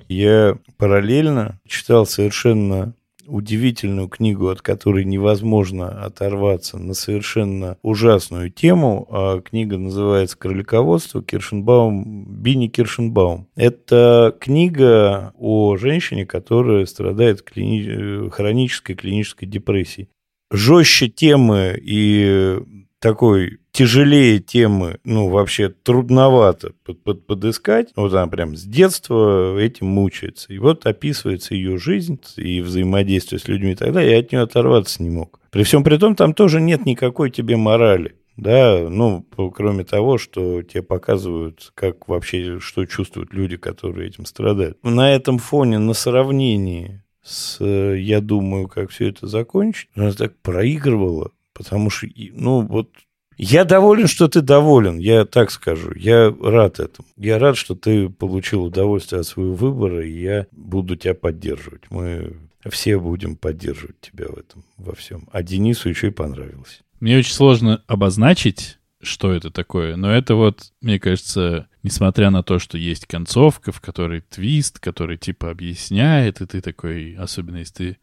[0.09, 2.95] Я параллельно читал совершенно
[3.29, 9.07] удивительную книгу, от которой невозможно оторваться, на совершенно ужасную тему.
[9.11, 13.47] А книга называется «Кролиководство» Киршенбаум, Бини Киршенбаум.
[13.55, 18.31] Это книга о женщине, которая страдает клини...
[18.31, 20.09] хронической клинической депрессией.
[20.51, 22.59] Жестче темы и
[23.01, 27.91] такой тяжелее темы, ну, вообще трудновато под, под, подыскать.
[27.97, 30.53] Вот она прям с детства этим мучается.
[30.53, 34.13] И вот описывается ее жизнь и взаимодействие с людьми и так далее.
[34.13, 35.41] Я от нее оторваться не мог.
[35.51, 38.17] При всем при том, там тоже нет никакой тебе морали.
[38.37, 44.79] Да, ну, кроме того, что тебе показывают, как вообще, что чувствуют люди, которые этим страдают.
[44.85, 51.33] На этом фоне, на сравнении с, я думаю, как все это закончить, она так проигрывала
[51.59, 52.89] Потому что, ну, вот
[53.37, 55.93] я доволен, что ты доволен, я так скажу.
[55.95, 57.07] Я рад этому.
[57.17, 61.83] Я рад, что ты получил удовольствие от своего выбора, и я буду тебя поддерживать.
[61.91, 62.37] Мы
[62.71, 65.29] все будем поддерживать тебя в этом, во всем.
[65.33, 66.81] А Денису еще и понравилось.
[67.01, 72.59] Мне очень сложно обозначить, что это такое, но это вот, мне кажется, несмотря на то,
[72.59, 77.99] что есть концовка, в которой твист, который типа объясняет, и ты такой, особенно если ты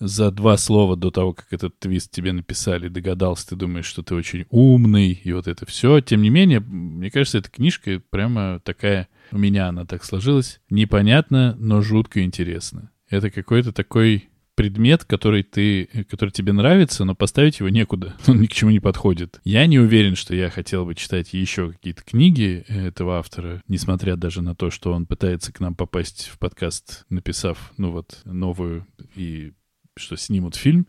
[0.00, 4.14] за два слова до того, как этот твист тебе написали, догадался, ты думаешь, что ты
[4.14, 6.00] очень умный, и вот это все.
[6.00, 11.56] Тем не менее, мне кажется, эта книжка прямо такая, у меня она так сложилась, непонятно,
[11.58, 12.90] но жутко интересно.
[13.10, 18.46] Это какой-то такой предмет, который ты, который тебе нравится, но поставить его некуда, он ни
[18.46, 19.40] к чему не подходит.
[19.44, 24.42] Я не уверен, что я хотел бы читать еще какие-то книги этого автора, несмотря даже
[24.42, 28.84] на то, что он пытается к нам попасть в подкаст, написав, ну вот, новую
[29.14, 29.52] и
[29.98, 30.86] что снимут фильм.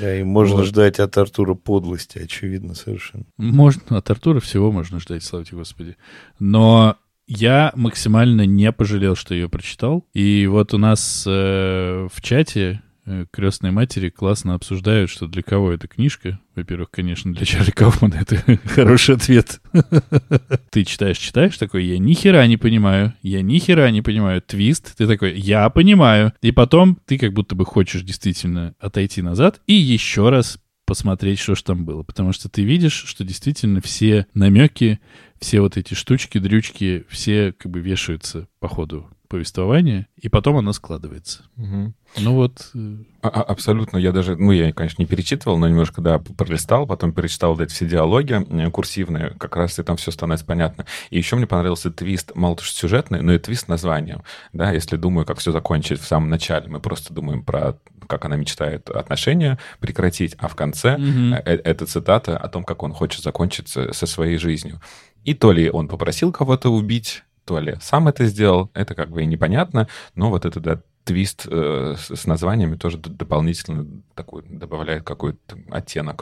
[0.00, 0.66] Да, и можно вот.
[0.66, 3.24] ждать от Артура подлости, очевидно, совершенно.
[3.36, 5.96] Можно, от Артура всего можно ждать, слава тебе Господи.
[6.38, 6.96] Но
[7.26, 10.04] я максимально не пожалел, что ее прочитал.
[10.12, 12.82] И вот у нас э, в чате
[13.30, 16.38] крестной матери классно обсуждают, что для кого эта книжка.
[16.54, 19.60] Во-первых, конечно, для Чарли Кауфмана это хороший ответ.
[20.70, 24.42] Ты читаешь, читаешь такой, я ни хера не понимаю, я ни хера не понимаю.
[24.42, 26.32] Твист, ты такой, я понимаю.
[26.42, 31.54] И потом ты как будто бы хочешь действительно отойти назад и еще раз посмотреть, что
[31.54, 32.02] ж там было.
[32.02, 35.00] Потому что ты видишь, что действительно все намеки,
[35.38, 40.72] все вот эти штучки, дрючки, все как бы вешаются по ходу повествования, и потом оно
[40.72, 41.44] складывается.
[41.56, 41.94] Угу.
[42.18, 42.70] Ну вот...
[42.74, 43.96] Э, а, а, абсолютно.
[43.96, 47.72] Я даже, ну, я, конечно, не перечитывал, но немножко, да, пролистал, потом перечитал вот эти
[47.72, 50.84] все диалоги э, курсивные, как раз и там все становится понятно.
[51.10, 54.24] И еще мне понравился твист, мало того, что сюжетный, но и твист названием.
[54.52, 58.34] Да, если думаю, как все закончить в самом начале, мы просто думаем про как она
[58.34, 61.36] мечтает отношения прекратить, а в конце mm-hmm.
[61.44, 64.80] эта цитата о том, как он хочет закончить со своей жизнью.
[65.22, 69.24] И то ли он попросил кого-то убить, то ли сам это сделал, это как бы
[69.24, 75.02] и непонятно, но вот этот да, твист э, с, с названиями тоже дополнительно такой добавляет
[75.02, 76.20] какой-то оттенок.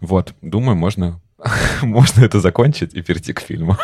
[0.00, 1.20] Вот, думаю, можно,
[1.82, 3.76] можно это закончить и перейти к фильму.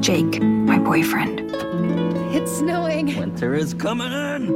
[0.00, 1.40] Jake, my boyfriend.
[2.32, 3.18] It's snowing.
[3.18, 4.52] Winter is coming in.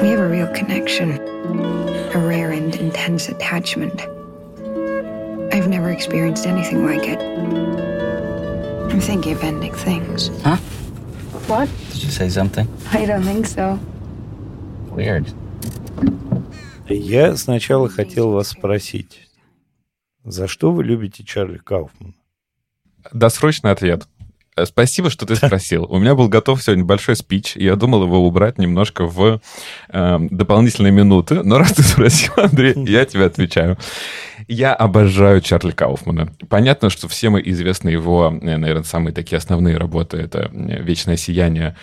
[0.00, 1.35] We have a real connection.
[2.14, 4.00] A rare and intense attachment.
[5.52, 7.20] I've never experienced anything like it.
[8.90, 10.30] I'm thinking of ending things.
[10.42, 10.56] Huh?
[11.46, 11.68] What?
[11.92, 12.66] Did you say something?
[12.92, 13.78] I don't think so.
[14.90, 15.32] Weird.
[16.88, 19.28] Я сначала хотел вас спросить,
[20.24, 22.14] за что вы любите Чарли Кауфмана?
[23.12, 24.06] Досрочный ответ.
[24.56, 25.84] Э, спасибо, что ты спросил.
[25.88, 29.40] У меня был готов сегодня большой спич, и я думал его убрать немножко в
[29.88, 31.42] э, дополнительные минуты.
[31.42, 33.76] Но раз ты спросил, Андрей, я тебе отвечаю.
[34.48, 36.32] Я обожаю Чарли Кауфмана.
[36.48, 40.16] Понятно, что все мы известны его, э, наверное, самые такие основные работы.
[40.16, 41.76] Это э, «Вечное сияние»,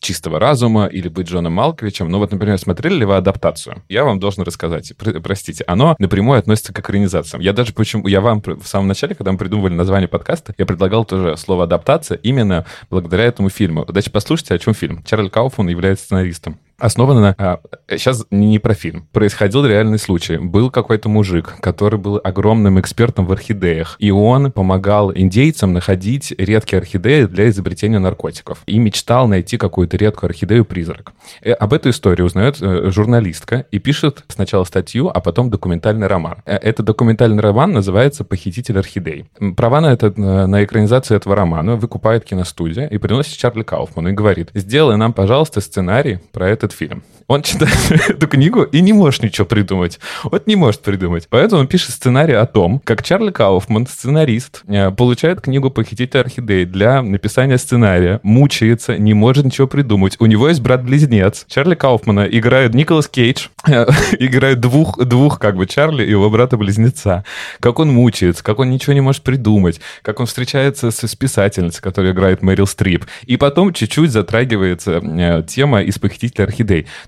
[0.00, 2.08] чистого разума или быть Джоном Малковичем.
[2.08, 3.82] Но вот, например, смотрели ли вы адаптацию?
[3.88, 4.96] Я вам должен рассказать.
[4.96, 7.42] Про- простите, оно напрямую относится к экранизациям.
[7.42, 8.06] Я даже почему...
[8.08, 12.18] Я вам в самом начале, когда мы придумывали название подкаста, я предлагал тоже слово «адаптация»
[12.18, 13.84] именно благодаря этому фильму.
[13.86, 15.02] Дальше послушайте, о чем фильм.
[15.04, 16.58] Чарльз Кауфман является сценаристом.
[16.78, 17.34] Основано на...
[17.38, 17.60] А,
[17.90, 19.08] сейчас не про фильм.
[19.12, 20.36] Происходил реальный случай.
[20.36, 26.78] Был какой-то мужик, который был огромным экспертом в орхидеях, и он помогал индейцам находить редкие
[26.78, 28.62] орхидеи для изобретения наркотиков.
[28.66, 31.12] И мечтал найти какую-то редкую орхидею-призрак.
[31.42, 36.42] И об этой истории узнает э, журналистка и пишет сначала статью, а потом документальный роман.
[36.46, 39.26] Э, этот документальный роман называется «Похититель орхидей».
[39.56, 44.50] Права на, это, на экранизацию этого романа выкупает киностудия и приносит Чарли Кауфману и говорит,
[44.54, 47.02] сделай нам, пожалуйста, сценарий про этот фильм.
[47.26, 47.76] Он читает
[48.08, 50.00] эту книгу и не может ничего придумать.
[50.24, 51.26] Вот не может придумать.
[51.28, 56.64] Поэтому он пишет сценарий о том, как Чарли Кауфман, сценарист, э, получает книгу «Похититель орхидей»
[56.64, 60.16] для написания сценария, мучается, не может ничего придумать.
[60.20, 61.44] У него есть брат-близнец.
[61.48, 63.86] Чарли Кауфмана играет Николас Кейдж, э,
[64.18, 67.24] играет двух, двух как бы Чарли и его брата-близнеца.
[67.60, 71.82] Как он мучается, как он ничего не может придумать, как он встречается с, с писательницей,
[71.82, 73.04] которая играет Мэрил Стрип.
[73.24, 76.57] И потом чуть-чуть затрагивается э, тема из «Похитителя орхидей».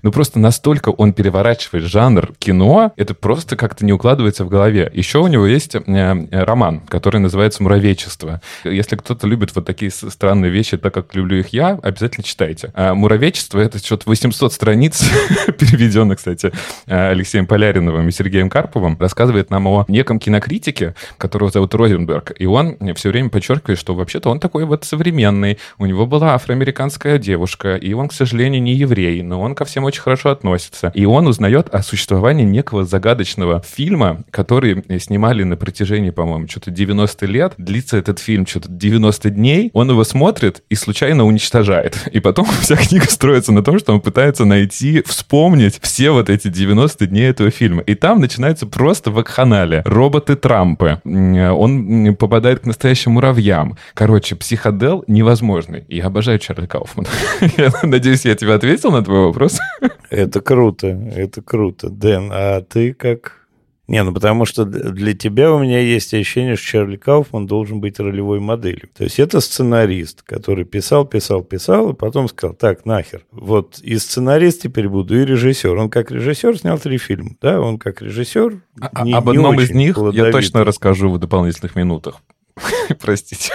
[0.01, 4.89] Ну, просто настолько он переворачивает жанр кино, это просто как-то не укладывается в голове.
[4.93, 8.41] Еще у него есть э, роман, который называется «Муравейчество».
[8.63, 12.71] Если кто-то любит вот такие странные вещи, так как люблю их я, обязательно читайте.
[12.73, 15.03] А «Муравейчество»— это что-то 800 страниц,
[15.59, 16.51] переведенных, кстати,
[16.87, 22.33] э, Алексеем Поляриновым и Сергеем Карповым, рассказывает нам о неком кинокритике, которого зовут Розенберг.
[22.37, 25.57] И он все время подчеркивает, что вообще-то он такой вот современный.
[25.77, 29.83] У него была афроамериканская девушка, и он, к сожалению, не еврей, но он ко всем
[29.83, 30.91] очень хорошо относится.
[30.93, 37.25] И он узнает о существовании некого загадочного фильма, который снимали на протяжении, по-моему, что-то 90
[37.25, 37.53] лет.
[37.57, 39.71] Длится этот фильм что-то 90 дней.
[39.73, 41.97] Он его смотрит и случайно уничтожает.
[42.11, 46.47] И потом вся книга строится на том, что он пытается найти, вспомнить все вот эти
[46.47, 47.81] 90 дней этого фильма.
[47.83, 49.83] И там начинается просто вакханалия.
[49.85, 51.01] Роботы-трампы.
[51.03, 53.77] Он попадает к настоящим муравьям.
[53.93, 55.83] Короче, психодел невозможный.
[55.87, 57.09] Я обожаю Чарли Кауфмана.
[57.83, 59.59] Надеюсь, я тебе ответил на твой вопрос.
[60.09, 61.89] Это круто, это круто.
[61.89, 63.41] Дэн, а ты как?
[63.87, 67.99] Не, ну потому что для тебя у меня есть ощущение, что Чарли Кауфман должен быть
[67.99, 68.89] ролевой моделью.
[68.95, 73.25] То есть это сценарист, который писал, писал, писал, и потом сказал, так, нахер.
[73.31, 75.75] Вот и сценарист теперь буду, и режиссер.
[75.75, 77.59] Он как режиссер снял три фильма, да?
[77.59, 82.21] Он как режиссер а, не, Об одном из них я точно расскажу в дополнительных минутах.
[83.01, 83.51] Простите.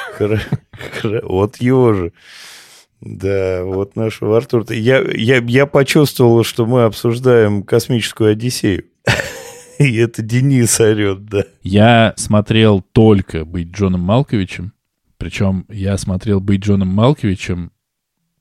[1.22, 2.12] Вот его же.
[3.00, 4.64] Да, вот нашего Артура.
[4.70, 8.84] Я, я, я почувствовал, что мы обсуждаем космическую Одиссею.
[9.78, 11.44] И это Денис орет, да.
[11.62, 14.72] Я смотрел только «Быть Джоном Малковичем».
[15.18, 17.72] Причем я смотрел «Быть Джоном Малковичем»,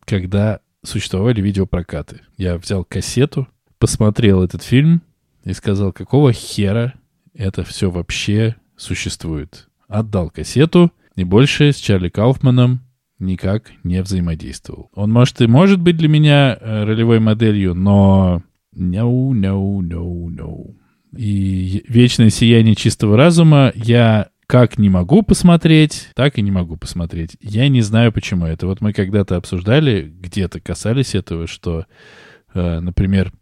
[0.06, 2.22] когда существовали видеопрокаты.
[2.38, 3.48] Я взял кассету,
[3.80, 5.02] посмотрел этот фильм
[5.44, 6.94] и сказал, какого хера
[7.34, 9.68] это все вообще существует.
[9.88, 12.82] Отдал кассету, и больше с Чарли Кауфманом
[13.20, 14.90] никак не взаимодействовал.
[14.94, 18.44] Он, может, и может быть для меня э, ролевой моделью, но
[18.76, 20.76] no, no, no, no.
[21.18, 27.38] И «Вечное сияние чистого разума» я как не могу посмотреть, так и не могу посмотреть.
[27.42, 28.46] Я не знаю, почему.
[28.46, 31.86] Это вот мы когда-то обсуждали, где-то касались этого, что,
[32.54, 33.34] э, например,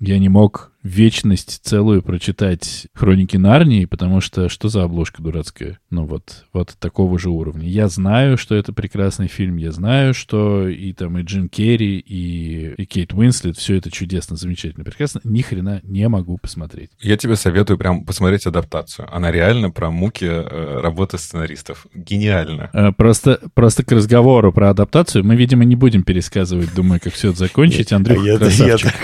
[0.00, 5.78] я не мог вечность целую прочитать «Хроники Нарнии», потому что что за обложка дурацкая?
[5.90, 7.68] Ну вот, вот такого же уровня.
[7.68, 12.74] Я знаю, что это прекрасный фильм, я знаю, что и там и Джим Керри, и,
[12.76, 15.20] и Кейт Уинслет, все это чудесно, замечательно, прекрасно.
[15.24, 16.90] Ни хрена не могу посмотреть.
[17.00, 19.08] Я тебе советую прям посмотреть адаптацию.
[19.14, 21.86] Она реально про муки э, работы сценаристов.
[21.94, 22.70] Гениально.
[22.72, 27.30] Э, просто, просто к разговору про адаптацию мы, видимо, не будем пересказывать, думаю, как все
[27.30, 27.92] это закончить.
[27.92, 28.94] Андрей, красавчик.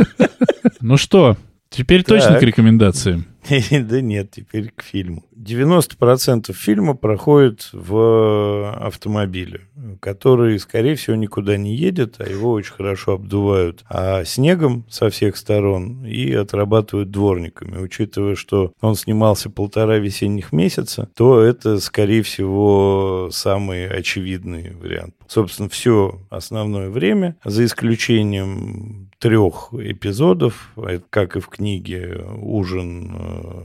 [0.80, 1.36] Ну что,
[1.70, 3.26] теперь точно к рекомендациям.
[3.70, 5.24] Да нет, теперь к фильму.
[5.36, 9.62] 90% фильма проходит в автомобиле,
[10.04, 15.34] который, скорее всего, никуда не едет, а его очень хорошо обдувают а снегом со всех
[15.34, 17.78] сторон и отрабатывают дворниками.
[17.78, 25.14] Учитывая, что он снимался полтора весенних месяца, то это, скорее всего, самый очевидный вариант.
[25.26, 30.74] Собственно, все основное время, за исключением трех эпизодов,
[31.08, 33.62] как и в книге «Ужин э,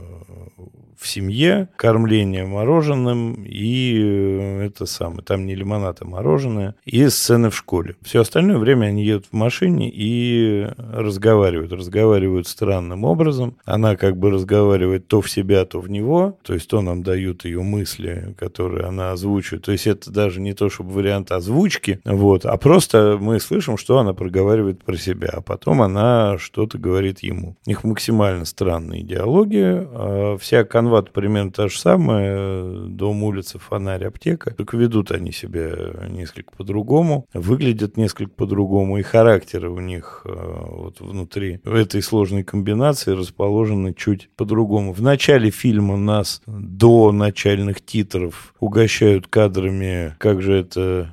[1.00, 7.48] в семье, кормление мороженым и э, это самое, там не лимонад, а мороженое, и сцены
[7.48, 7.96] в школе.
[8.02, 11.72] Все остальное время они едут в машине и разговаривают.
[11.72, 13.56] Разговаривают странным образом.
[13.64, 17.46] Она как бы разговаривает то в себя, то в него, то есть то нам дают
[17.46, 19.64] ее мысли, которые она озвучивает.
[19.64, 23.98] То есть это даже не то, чтобы вариант озвучки, вот, а просто мы слышим, что
[23.98, 27.56] она проговаривает про себя, а потом она что-то говорит ему.
[27.64, 29.62] У них максимально странные диалоги.
[29.62, 34.54] А вся конверсия Царьградск-Хренват примерно та же самая, дом, улица, фонарь, аптека.
[34.54, 35.72] Только ведут они себя
[36.08, 43.12] несколько по-другому, выглядят несколько по-другому, и характеры у них э, вот внутри этой сложной комбинации
[43.12, 44.92] расположены чуть по-другому.
[44.92, 51.12] В начале фильма нас до начальных титров угощают кадрами, как же это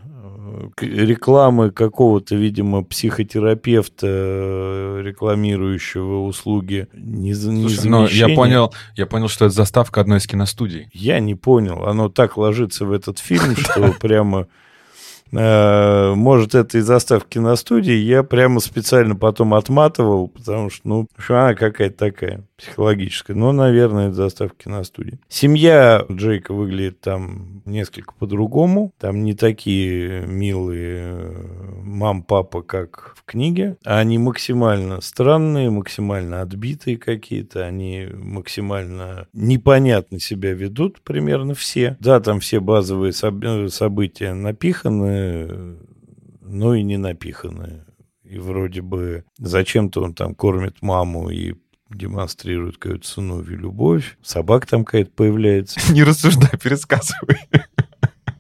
[0.80, 9.28] рекламы какого-то, видимо, психотерапевта, э, рекламирующего услуги не, не Слушай, ну, я понял, я понял,
[9.28, 10.89] что это заставка одной из киностудий.
[10.93, 11.86] Я не понял.
[11.86, 14.48] Оно так ложится в этот фильм, что прямо
[15.32, 21.07] Э, может, это из заставки на студии, я прямо специально потом отматывал, потому что, ну,
[21.30, 23.36] она какая-то такая психологическая.
[23.36, 25.19] Но, наверное, из заставки на студии.
[25.30, 28.91] Семья Джейка выглядит там несколько по-другому.
[28.99, 33.78] Там не такие милые э, мам, папа, как в книге.
[33.84, 37.65] Они максимально странные, максимально отбитые какие-то.
[37.65, 41.95] Они максимально непонятно себя ведут примерно все.
[41.99, 45.16] Да, там все базовые э, события напиханы,
[46.41, 47.86] но и не напиханные.
[48.24, 51.55] И вроде бы зачем-то он там кормит маму и
[51.89, 54.18] демонстрирует какую-то сыновью любовь.
[54.22, 55.80] Собак там какая-то появляется.
[55.93, 57.38] Не рассуждай, пересказывай.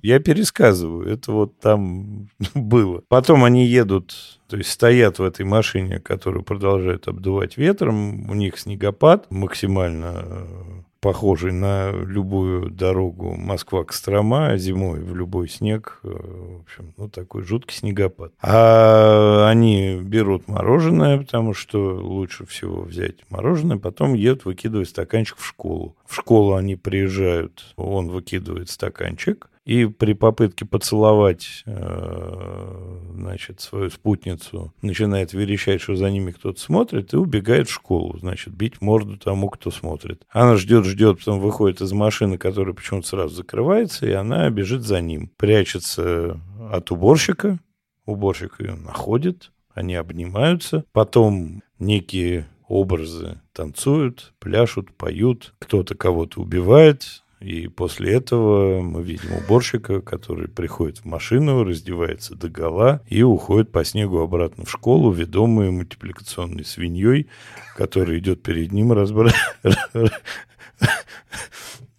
[0.01, 1.07] Я пересказываю.
[1.07, 3.03] Это вот там было.
[3.07, 8.29] Потом они едут, то есть стоят в этой машине, которую продолжают обдувать ветром.
[8.29, 15.99] У них снегопад максимально э, похожий на любую дорогу Москва-Кострома зимой в любой снег.
[16.03, 18.33] Э, в общем, ну, такой жуткий снегопад.
[18.41, 25.45] А они берут мороженое, потому что лучше всего взять мороженое, потом едут выкидывать стаканчик в
[25.45, 25.95] школу.
[26.05, 34.73] В школу они приезжают, он выкидывает стаканчик, и при попытке поцеловать, э, значит, свою спутницу,
[34.81, 39.49] начинает верещать, что за ними кто-то смотрит, и убегает в школу, значит, бить морду тому,
[39.49, 40.25] кто смотрит.
[40.29, 45.01] Она ждет, ждет, потом выходит из машины, которая почему-то сразу закрывается, и она бежит за
[45.01, 45.29] ним.
[45.35, 46.39] Прячется
[46.71, 47.59] от уборщика,
[48.05, 57.67] уборщик ее находит, они обнимаются, потом некие образы танцуют, пляшут, поют, кто-то кого-то убивает, и
[57.67, 63.85] после этого мы видим уборщика, который приходит в машину, раздевается до гола и уходит по
[63.85, 67.27] снегу обратно в школу, ведомый мультипликационной свиньей,
[67.75, 69.31] которая идет перед ним, разбра...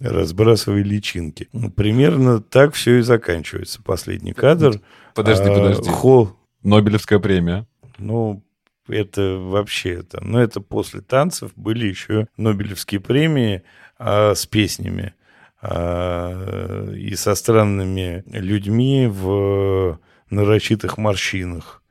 [0.00, 1.48] разбрасывая личинки.
[1.52, 3.80] Ну, примерно так все и заканчивается.
[3.82, 4.80] Последний кадр.
[5.14, 5.88] Подожди, подожди.
[5.88, 6.32] Хол...
[6.64, 7.66] Нобелевская премия.
[7.98, 8.42] Ну,
[8.88, 10.22] это вообще это.
[10.24, 13.62] Но это после танцев были еще Нобелевские премии
[13.98, 15.14] а, с песнями.
[15.60, 19.98] А, и со странными людьми в
[20.30, 21.82] нарочитых морщинах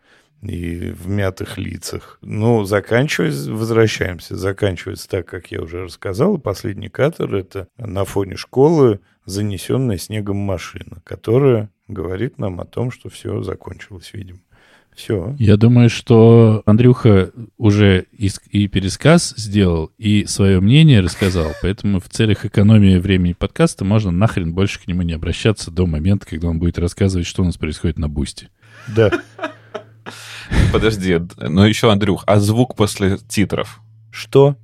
[0.41, 2.19] и в мятых лицах.
[2.21, 6.37] Но заканчивается, возвращаемся, заканчивается так, как я уже рассказал.
[6.37, 13.09] Последний кадр— это на фоне школы занесенная снегом машина, которая говорит нам о том, что
[13.09, 14.39] все закончилось, видимо.
[14.97, 15.35] Все.
[15.37, 22.45] Я думаю, что Андрюха уже и, пересказ сделал, и свое мнение рассказал, поэтому в целях
[22.45, 26.79] экономии времени подкаста можно нахрен больше к нему не обращаться до момента, когда он будет
[26.79, 28.49] рассказывать, что у нас происходит на бусте.
[28.87, 29.11] Да.
[30.73, 33.81] Подожди, но еще, Андрюх, а звук после титров?
[34.09, 34.57] Что?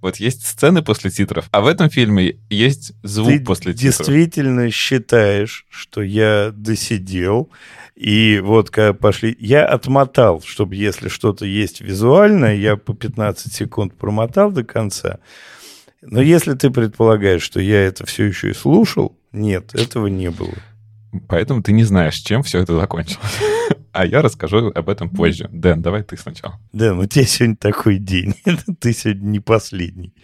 [0.00, 4.06] Вот есть сцены после титров, а в этом фильме есть звук Ты после титров.
[4.06, 7.50] Ты действительно считаешь, что я досидел,
[7.94, 9.36] и вот когда пошли...
[9.40, 15.18] Я отмотал, чтобы если что-то есть визуальное, я по 15 секунд промотал до конца.
[16.00, 20.54] Но если ты предполагаешь, что я это все еще и слушал, нет, этого не было.
[21.26, 23.18] Поэтому ты не знаешь, чем все это закончилось.
[23.92, 25.48] А я расскажу об этом позже.
[25.50, 26.60] Дэн, давай ты сначала.
[26.72, 28.34] Дэн, у тебя сегодня такой день.
[28.80, 30.14] ты сегодня не последний.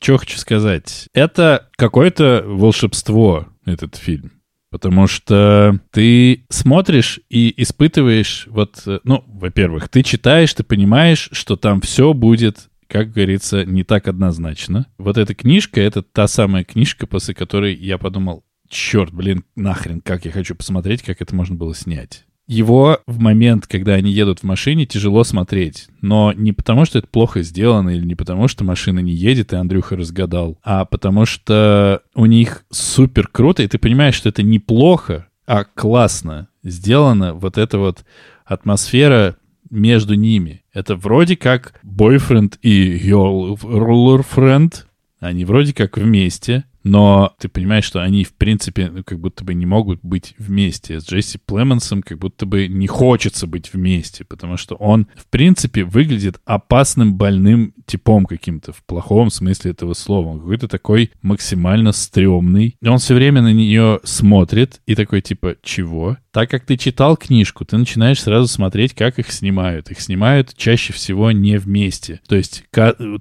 [0.00, 1.08] Что хочу сказать.
[1.14, 4.32] Это какое-то волшебство, этот фильм.
[4.70, 11.56] Потому что ты смотришь и испытываешь, вот, э, ну, во-первых, ты читаешь, ты понимаешь, что
[11.56, 14.86] там все будет как говорится, не так однозначно.
[14.98, 20.24] Вот эта книжка— это та самая книжка, после которой я подумал, черт, блин, нахрен, как
[20.26, 22.24] я хочу посмотреть, как это можно было снять.
[22.46, 25.88] Его в момент, когда они едут в машине, тяжело смотреть.
[26.02, 29.56] Но не потому, что это плохо сделано, или не потому, что машина не едет, и
[29.56, 35.28] Андрюха разгадал, а потому что у них супер круто, и ты понимаешь, что это неплохо,
[35.46, 38.04] а классно сделано вот эта вот
[38.44, 39.36] атмосфера
[39.70, 40.64] между ними.
[40.72, 44.84] Это вроде как бойфренд и girlfriend,
[45.20, 49.54] они вроде как вместе, но ты понимаешь, что они, в принципе, ну, как будто бы
[49.54, 51.00] не могут быть вместе.
[51.00, 55.84] С Джесси Племонсом как будто бы не хочется быть вместе, потому что он, в принципе,
[55.84, 60.28] выглядит опасным, больным типом каким-то, в плохом смысле этого слова.
[60.28, 62.76] Он какой-то такой максимально стрёмный.
[62.84, 66.18] Он все время на нее смотрит и такой, типа, чего?
[66.32, 69.90] Так как ты читал книжку, ты начинаешь сразу смотреть, как их снимают.
[69.90, 72.20] Их снимают чаще всего не вместе.
[72.26, 72.64] То есть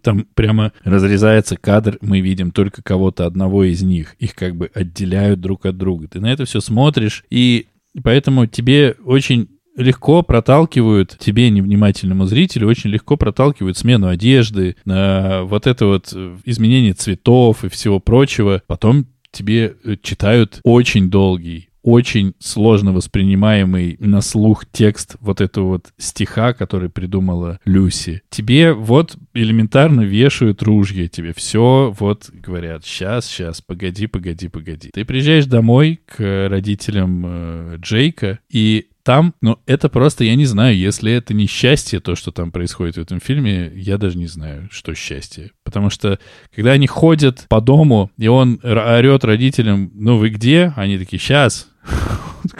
[0.01, 4.15] там прямо разрезается кадр, мы видим только кого-то одного из них.
[4.17, 6.07] Их как бы отделяют друг от друга.
[6.07, 7.67] Ты на это все смотришь, и
[8.01, 15.85] поэтому тебе очень легко проталкивают тебе, невнимательному зрителю, очень легко проталкивают смену одежды, вот это
[15.85, 18.61] вот э, изменение цветов и всего прочего.
[18.67, 25.93] Потом тебе э, читают очень долгий, очень сложно воспринимаемый на слух текст вот этого вот
[25.97, 28.23] стиха, который придумала Люси.
[28.29, 34.89] Тебе вот элементарно вешают ружья, тебе все вот говорят, сейчас, сейчас, погоди, погоди, погоди.
[34.93, 40.77] Ты приезжаешь домой к родителям э, Джейка, и там, ну, это просто, я не знаю,
[40.77, 44.69] если это не счастье, то, что там происходит в этом фильме, я даже не знаю,
[44.71, 45.51] что счастье.
[45.65, 46.19] Потому что,
[46.55, 50.73] когда они ходят по дому, и он орет родителям, ну, вы где?
[50.77, 51.67] Они такие, сейчас,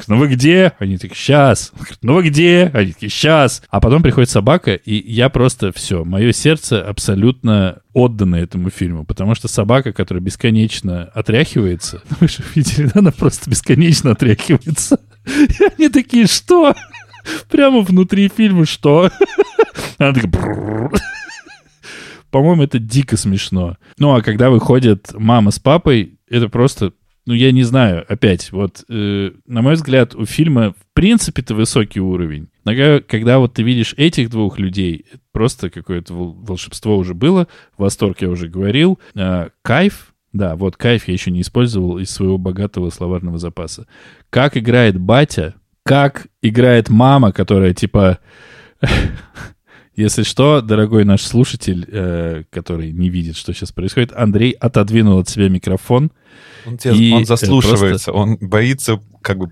[0.08, 0.74] ну вы где?
[0.80, 1.72] Они такие, сейчас.
[2.02, 2.72] Ну вы где?
[2.74, 3.64] Они такие, сейчас.
[3.70, 9.36] А потом приходит собака, и я просто все, мое сердце абсолютно отдано этому фильму, потому
[9.36, 15.00] что собака, которая бесконечно отряхивается, вы же видели, она просто бесконечно отряхивается.
[15.26, 16.76] И они такие, что?
[17.50, 19.10] Прямо внутри фильма, что?
[19.98, 20.92] Она такая...
[22.30, 23.78] По-моему, это дико смешно.
[24.00, 26.94] Ну, а когда выходят мама с папой, это просто
[27.26, 32.02] ну, я не знаю, опять, вот, э, на мой взгляд, у фильма в принципе-то высокий
[32.02, 32.50] уровень.
[32.66, 32.74] Но
[33.08, 37.48] когда вот ты видишь этих двух людей, просто какое-то волшебство уже было,
[37.78, 42.38] восторг я уже говорил, э, кайф, да, вот кайф я еще не использовал из своего
[42.38, 43.88] богатого словарного запаса.
[44.30, 48.20] Как играет батя, как играет мама, которая типа...
[49.96, 55.30] Если что, дорогой наш слушатель, э, который не видит, что сейчас происходит, Андрей отодвинул от
[55.30, 56.12] себя микрофон,
[56.66, 58.14] он, тебе, и он заслушивается, просто...
[58.14, 59.52] он боится как бы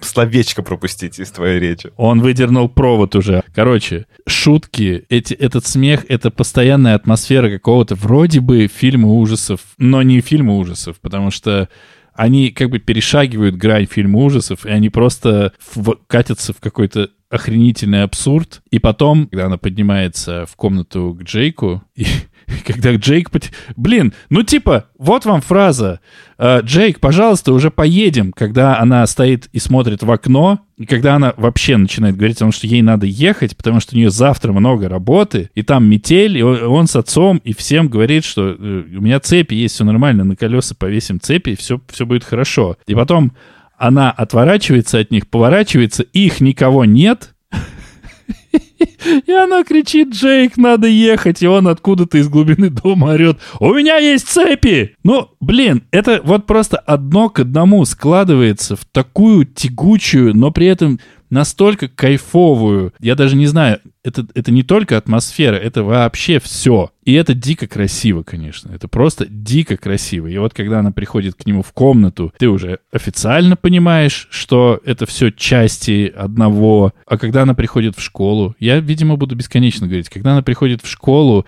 [0.00, 1.90] словечко пропустить из твоей речи.
[1.96, 3.42] Он выдернул провод уже.
[3.54, 10.20] Короче, шутки, эти, этот смех— это постоянная атмосфера какого-то вроде бы фильма ужасов, но не
[10.20, 11.68] фильма ужасов, потому что
[12.14, 18.02] они как бы перешагивают грань фильма ужасов, и они просто в, катятся в какой-то охренительный
[18.02, 18.62] абсурд.
[18.70, 22.04] И потом, когда она поднимается в комнату к Джейку, и
[22.66, 23.30] когда Джейк...
[23.74, 26.00] Блин, ну типа, вот вам фраза.
[26.38, 28.32] «Э, Джейк, пожалуйста, уже поедем.
[28.32, 32.52] Когда она стоит и смотрит в окно, и когда она вообще начинает говорить о том,
[32.52, 36.42] что ей надо ехать, потому что у нее завтра много работы, и там метель, и
[36.42, 40.36] он с отцом, и всем говорит, что э, у меня цепи есть, все нормально, на
[40.36, 42.76] колеса повесим цепи, и все, все будет хорошо.
[42.86, 43.32] И потом
[43.82, 47.34] она отворачивается от них, поворачивается, их никого нет,
[49.26, 51.42] и она кричит, Джейк, надо ехать.
[51.42, 54.94] И он откуда-то из глубины дома орет, у меня есть цепи!
[55.02, 61.00] Ну, блин, это вот просто одно к одному складывается в такую тягучую, но при этом
[61.32, 62.92] настолько кайфовую.
[63.00, 66.90] Я даже не знаю, это, это не только атмосфера, это вообще все.
[67.04, 68.70] И это дико красиво, конечно.
[68.72, 70.26] Это просто дико красиво.
[70.26, 75.06] И вот когда она приходит к нему в комнату, ты уже официально понимаешь, что это
[75.06, 76.92] все части одного.
[77.06, 80.86] А когда она приходит в школу, я, видимо, буду бесконечно говорить, когда она приходит в
[80.86, 81.46] школу,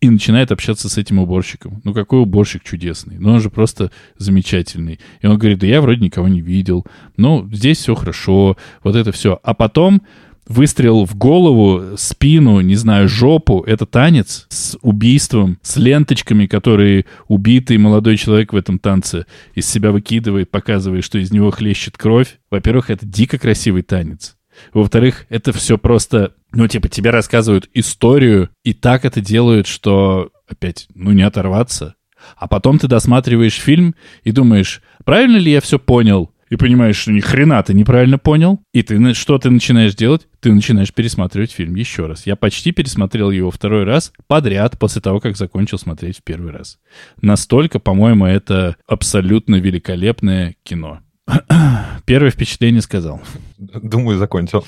[0.00, 1.80] и начинает общаться с этим уборщиком.
[1.84, 3.18] Ну, какой уборщик чудесный.
[3.18, 4.98] Ну, он же просто замечательный.
[5.20, 6.86] И он говорит, да я вроде никого не видел.
[7.16, 8.56] Ну, здесь все хорошо.
[8.82, 9.38] Вот это все.
[9.42, 10.02] А потом
[10.46, 13.62] выстрел в голову, спину, не знаю, жопу.
[13.66, 19.92] Это танец с убийством, с ленточками, которые убитый молодой человек в этом танце из себя
[19.92, 22.38] выкидывает, показывая, что из него хлещет кровь.
[22.50, 24.36] Во-первых, это дико красивый танец.
[24.72, 30.88] Во-вторых, это все просто, ну, типа, тебе рассказывают историю, и так это делают, что, опять,
[30.94, 31.94] ну, не оторваться.
[32.36, 33.94] А потом ты досматриваешь фильм
[34.24, 36.32] и думаешь, правильно ли я все понял?
[36.50, 38.60] И понимаешь, что ни хрена ты неправильно понял.
[38.72, 40.26] И ты что ты начинаешь делать?
[40.40, 42.26] Ты начинаешь пересматривать фильм еще раз.
[42.26, 46.80] Я почти пересмотрел его второй раз подряд после того, как закончил смотреть в первый раз.
[47.22, 51.00] Настолько, по-моему, это абсолютно великолепное кино.
[52.06, 53.20] Первое впечатление сказал.
[53.58, 54.64] Думаю, закончил.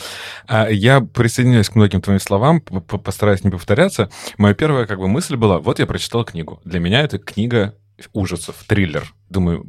[0.46, 4.10] А, я присоединяюсь к многим твоим словам, постараюсь не повторяться.
[4.38, 6.60] Моя первая как бы мысль была, вот я прочитал книгу.
[6.64, 7.74] Для меня это книга
[8.12, 9.12] ужасов, триллер.
[9.28, 9.66] Думаю,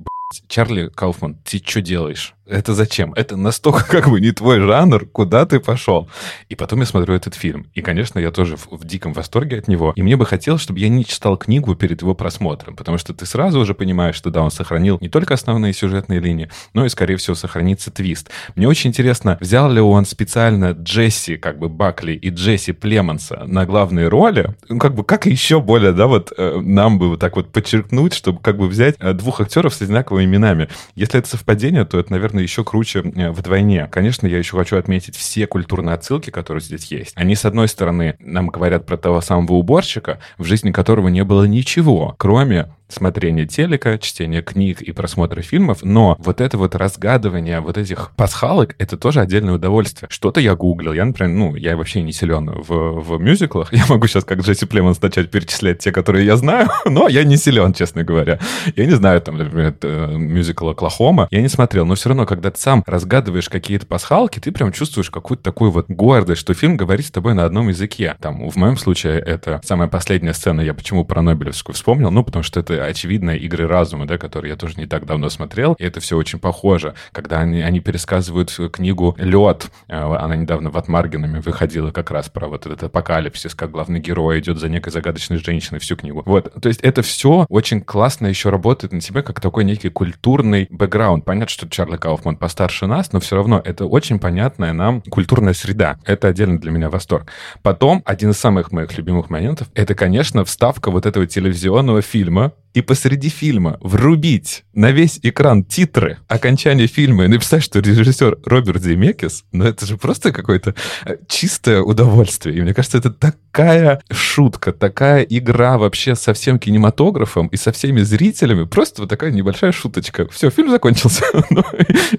[0.47, 2.35] Чарли Кауфман, ты что делаешь?
[2.45, 3.13] Это зачем?
[3.13, 6.09] Это настолько как бы не твой жанр, куда ты пошел?
[6.49, 7.67] И потом я смотрю этот фильм.
[7.73, 9.93] И, конечно, я тоже в, в диком восторге от него.
[9.95, 13.25] И мне бы хотелось, чтобы я не читал книгу перед его просмотром, потому что ты
[13.25, 17.15] сразу уже понимаешь, что да, он сохранил не только основные сюжетные линии, но и, скорее
[17.15, 18.29] всего, сохранится твист.
[18.55, 23.65] Мне очень интересно, взял ли он специально Джесси, как бы Бакли и Джесси Племонса на
[23.65, 24.53] главные роли?
[24.67, 28.13] Ну, как бы, как еще более, да, вот э, нам бы вот так вот подчеркнуть,
[28.13, 30.67] чтобы как бы взять э, двух актеров с одинаковыми именами.
[30.95, 33.87] Если это совпадение, то это, наверное, еще круче э, вдвойне.
[33.91, 37.13] Конечно, я еще хочу отметить все культурные отсылки, которые здесь есть.
[37.15, 41.43] Они, с одной стороны, нам говорят про того самого уборщика, в жизни которого не было
[41.45, 47.77] ничего, кроме смотрения телека, чтения книг и просмотра фильмов, но вот это вот разгадывание вот
[47.77, 50.07] этих пасхалок, это тоже отдельное удовольствие.
[50.11, 54.07] Что-то я гуглил, я, например, ну, я вообще не силен в, в мюзиклах, я могу
[54.07, 58.03] сейчас, как Джесси Племонс, начать перечислять те, которые я знаю, но я не силен, честно
[58.03, 58.39] говоря.
[58.75, 62.51] Я не знаю, там, например, э, мюзикл «Оклахома», я не смотрел, но все равно, когда
[62.51, 67.05] ты сам разгадываешь какие-то пасхалки, ты прям чувствуешь какую-то такую вот гордость, что фильм говорит
[67.05, 68.15] с тобой на одном языке.
[68.19, 72.43] Там, в моем случае, это самая последняя сцена, я почему про Нобелевскую вспомнил, ну, потому
[72.43, 75.99] что это очевидные игры разума, да, которые я тоже не так давно смотрел, и это
[75.99, 76.93] все очень похоже.
[77.11, 82.47] Когда они, они пересказывают книгу «Лед», э, она недавно в Отмаргинами выходила как раз про
[82.47, 86.23] вот этот апокалипсис, как главный герой идет за некой загадочной женщиной всю книгу.
[86.25, 90.67] Вот, то есть это все очень классно еще работает на тебя как такой некий культурный
[90.69, 91.25] бэкграунд.
[91.25, 95.97] Понятно, что Чарли Кауфман постарше нас, но все равно это очень понятная нам культурная среда.
[96.05, 97.27] Это отдельно для меня восторг.
[97.61, 102.81] Потом, один из самых моих любимых моментов, это, конечно, вставка вот этого телевизионного фильма и
[102.81, 109.45] посреди фильма врубить на весь экран титры окончания фильма и написать, что режиссер Роберт Земекис,
[109.51, 112.57] ну это же просто какое-то э, чистое удовольствие.
[112.57, 118.01] И мне кажется, это такая шутка, такая игра вообще со всем кинематографом и со всеми
[118.01, 118.65] зрителями.
[118.65, 120.27] Просто вот такая небольшая шуточка.
[120.29, 121.23] Все, фильм закончился.
[121.49, 121.63] Ну,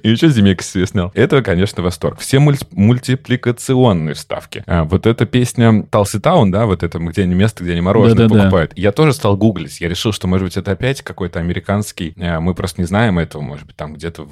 [0.02, 1.10] и еще Земекис себе снял.
[1.14, 2.20] Это, конечно, восторг.
[2.20, 4.62] Все мультипликационные вставки.
[4.66, 8.28] А, вот эта песня Талси Таун, да, вот это где они место, где они мороженое
[8.28, 8.72] покупают.
[8.76, 9.80] Я тоже стал гуглить.
[9.80, 13.42] Я решил, что, может быть, это опять какой-то американский, э, мы просто не знаем этого,
[13.42, 14.28] может быть, там где-то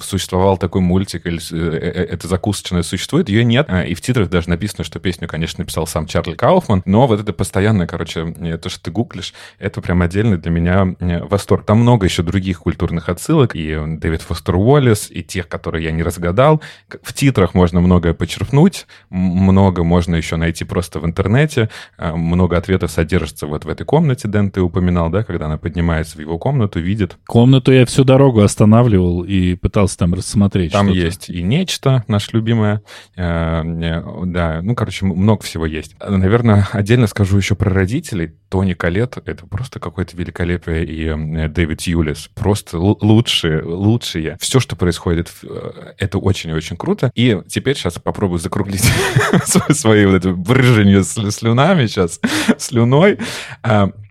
[0.00, 4.48] существовал такой мультик, или э, э, это закусочная существует, ее нет, и в титрах даже
[4.48, 8.82] написано, что песню, конечно, написал сам Чарли Кауфман, но вот это постоянное, короче, то, что
[8.82, 11.64] ты гуглишь, это прям отдельный для меня восторг.
[11.64, 16.02] Там много еще других культурных отсылок, и Дэвид Фостер Уоллес, и тех, которые я не
[16.02, 16.62] разгадал.
[17.02, 23.46] В титрах можно многое почерпнуть, много можно еще найти просто в интернете, много ответов содержится
[23.46, 27.18] вот в этой комнате, Дэн, ты упоминал, да, когда она поднимается в его комнату, видит.
[27.26, 30.72] Комнату я всю дорогу останавливал и пытался там рассмотреть.
[30.72, 32.82] Там есть и нечто, наше любимое.
[33.16, 35.94] Э, да, ну, короче, много всего есть.
[36.00, 38.32] Наверное, отдельно скажу еще про родителей.
[38.52, 40.84] Тони Калет— это просто какое-то великолепие.
[40.84, 44.36] И э, Дэвид Юлис— просто лучшие, лучшие.
[44.40, 47.10] Все, что происходит, э, это очень-очень круто.
[47.14, 48.84] И теперь сейчас попробую закруглить
[49.70, 52.20] свои вот это брыжение слюнами сейчас,
[52.58, 53.18] слюной.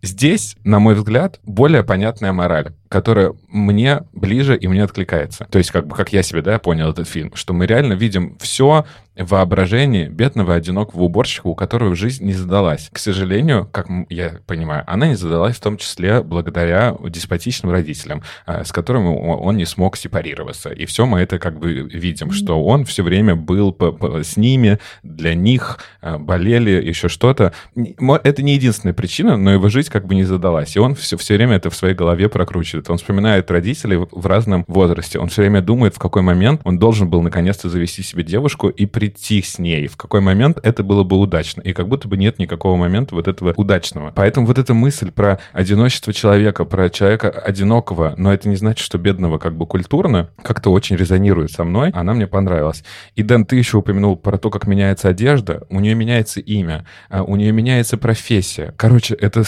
[0.01, 5.47] Здесь, на мой взгляд, более понятная мораль которая мне ближе и мне откликается.
[5.49, 8.37] То есть, как бы, как я себе, да, понял этот фильм, что мы реально видим
[8.41, 8.85] все
[9.23, 12.89] воображение бедного одинокого уборщика, у которого жизнь не задалась.
[12.91, 18.63] К сожалению, как я понимаю, она не задалась в том числе благодаря деспотичным родителям, а,
[18.63, 20.69] с которыми он не смог сепарироваться.
[20.69, 23.75] И все мы это как бы видим, что он все время был
[24.23, 27.53] с ними, для них, а, болели, еще что-то.
[27.75, 30.75] Это не единственная причина, но его жизнь как бы не задалась.
[30.75, 32.89] И он все, все время это в своей голове прокручивает.
[32.89, 35.19] Он вспоминает родителей в разном возрасте.
[35.19, 38.85] Он все время думает, в какой момент он должен был наконец-то завести себе девушку и
[39.11, 39.87] прийти с ней.
[39.87, 41.61] В какой момент это было бы удачно.
[41.61, 44.11] И как будто бы нет никакого момента вот этого удачного.
[44.15, 48.97] Поэтому вот эта мысль про одиночество человека, про человека одинокого, но это не значит, что
[48.97, 51.91] бедного как бы культурно, как-то очень резонирует со мной.
[51.91, 52.83] Она мне понравилась.
[53.15, 55.63] И, Дэн, ты еще упомянул про то, как меняется одежда.
[55.69, 58.73] У нее меняется имя, а у нее меняется профессия.
[58.77, 59.43] Короче, это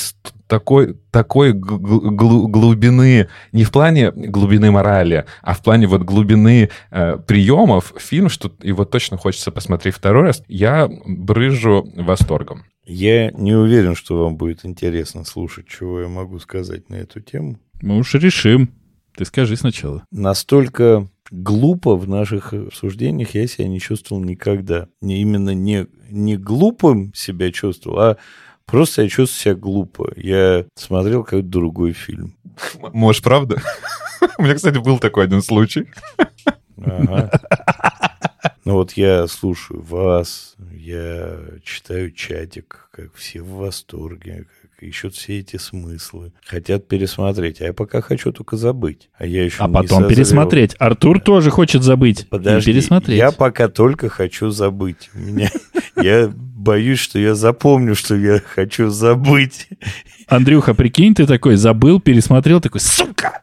[0.47, 7.93] такой, такой глубины, не в плане глубины морали, а в плане вот глубины э, приемов
[7.97, 12.63] фильм, что его точно хочется посмотреть второй раз, я брыжу восторгом.
[12.85, 17.59] Я не уверен, что вам будет интересно слушать, чего я могу сказать на эту тему.
[17.81, 18.69] Мы уж решим.
[19.15, 20.03] Ты скажи сначала.
[20.11, 24.87] Настолько глупо в наших обсуждениях я себя не чувствовал никогда.
[25.01, 28.17] Не, именно не, не глупым себя чувствовал, а
[28.65, 30.11] Просто я чувствую себя глупо.
[30.15, 32.35] Я смотрел какой-то другой фильм.
[32.93, 33.61] Может, правда?
[34.37, 35.87] У меня, кстати, был такой один случай.
[36.77, 37.29] Ага.
[38.65, 45.39] Ну вот я слушаю вас, я читаю чатик, как все в восторге, как ищут все
[45.39, 47.59] эти смыслы, хотят пересмотреть.
[47.61, 49.09] А я пока хочу только забыть.
[49.17, 50.09] А я еще А не потом созрел.
[50.09, 50.75] пересмотреть.
[50.79, 53.17] Артур тоже хочет забыть Подожди, и пересмотреть.
[53.17, 55.09] я пока только хочу забыть.
[55.13, 55.49] Меня,
[55.97, 56.33] я
[56.63, 59.67] боюсь, что я запомню, что я хочу забыть.
[60.27, 63.41] Андрюха, прикинь, ты такой забыл, пересмотрел, такой, сука,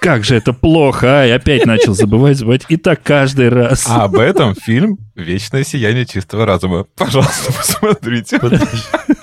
[0.00, 2.64] как же это плохо, а, и опять начал забывать, забывать.
[2.68, 3.86] И так каждый раз.
[3.88, 6.86] А об этом фильм «Вечное сияние чистого разума».
[6.96, 8.38] Пожалуйста, посмотрите.
[8.38, 8.66] Подожди,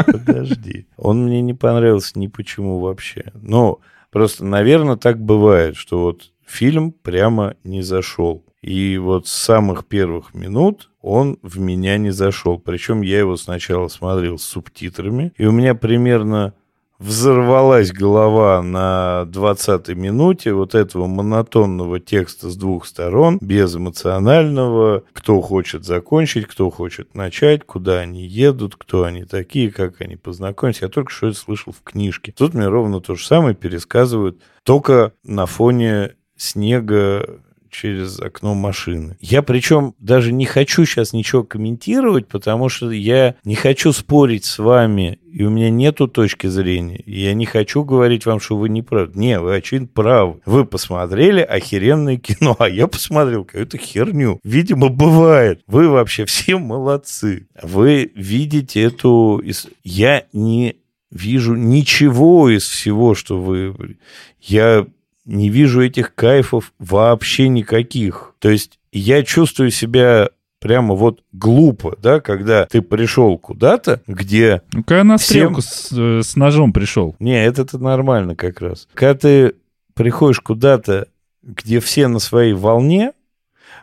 [0.06, 0.88] подожди.
[0.95, 3.26] Он мне не понравился ни почему вообще.
[3.34, 3.80] Ну,
[4.12, 8.45] просто, наверное, так бывает, что вот фильм прямо не зашел.
[8.62, 12.60] И вот с самых первых минут он в меня не зашел.
[12.60, 16.53] Причем я его сначала смотрел с субтитрами, и у меня примерно
[16.99, 25.86] взорвалась голова на 20-й минуте вот этого монотонного текста с двух сторон, безэмоционального, кто хочет
[25.86, 30.82] закончить, кто хочет начать, куда они едут, кто они такие, как они познакомились.
[30.82, 32.34] Я только что это слышал в книжке.
[32.38, 37.39] Тут мне ровно то же самое пересказывают, только на фоне снега
[37.70, 39.17] через окно машины.
[39.20, 44.59] Я причем даже не хочу сейчас ничего комментировать, потому что я не хочу спорить с
[44.59, 47.01] вами, и у меня нету точки зрения.
[47.05, 49.11] Я не хочу говорить вам, что вы не правы.
[49.15, 50.41] Не, вы очевидно правы.
[50.45, 54.39] Вы посмотрели охеренное кино, а я посмотрел какую-то херню.
[54.43, 55.61] Видимо, бывает.
[55.67, 57.47] Вы вообще все молодцы.
[57.61, 59.41] Вы видите эту...
[59.84, 60.78] Я не
[61.11, 63.97] вижу ничего из всего, что вы...
[64.41, 64.88] Я
[65.30, 68.34] не вижу этих кайфов вообще никаких.
[68.39, 74.61] То есть я чувствую себя прямо вот глупо, да, когда ты пришел куда-то, где...
[74.73, 77.15] Ну-ка на Всем- стрелку с, э, с ножом пришел.
[77.19, 78.88] Не, это-то нормально как раз.
[78.93, 79.55] Когда ты
[79.93, 81.07] приходишь куда-то,
[81.43, 83.13] где все на своей волне,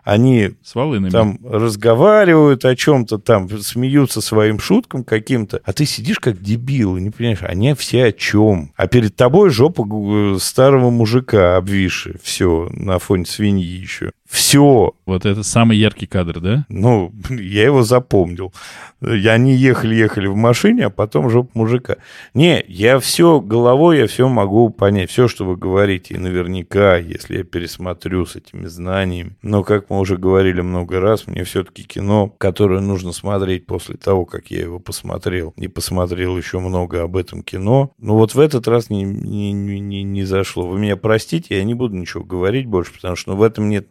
[0.06, 1.10] они С волынами.
[1.10, 7.00] там разговаривают о чем-то, там смеются своим шуткам каким-то, а ты сидишь как дебил и
[7.02, 8.72] не понимаешь, они все о чем?
[8.76, 14.12] А перед тобой жопа э, старого мужика обвисшая, все, на фоне свиньи еще.
[14.28, 14.92] Все.
[15.06, 16.66] Вот это самый яркий кадр, да?
[16.68, 18.52] Ну, я его запомнил.
[19.00, 21.96] И Они ехали-ехали в машине, а потом жопа мужика.
[22.34, 25.10] Не, я все головой, я все могу понять.
[25.10, 29.36] Все, что вы говорите, и наверняка, если я пересмотрю с этими знаниями.
[29.42, 34.26] Но, как мы уже говорили много раз, мне все-таки кино, которое нужно смотреть после того,
[34.26, 35.54] как я его посмотрел.
[35.56, 37.92] Не посмотрел еще много об этом кино.
[37.98, 40.68] Но вот в этот раз не, не, не- не зашло.
[40.68, 43.88] Вы меня простите, я не буду ничего говорить больше, потому что ну, в этом нет,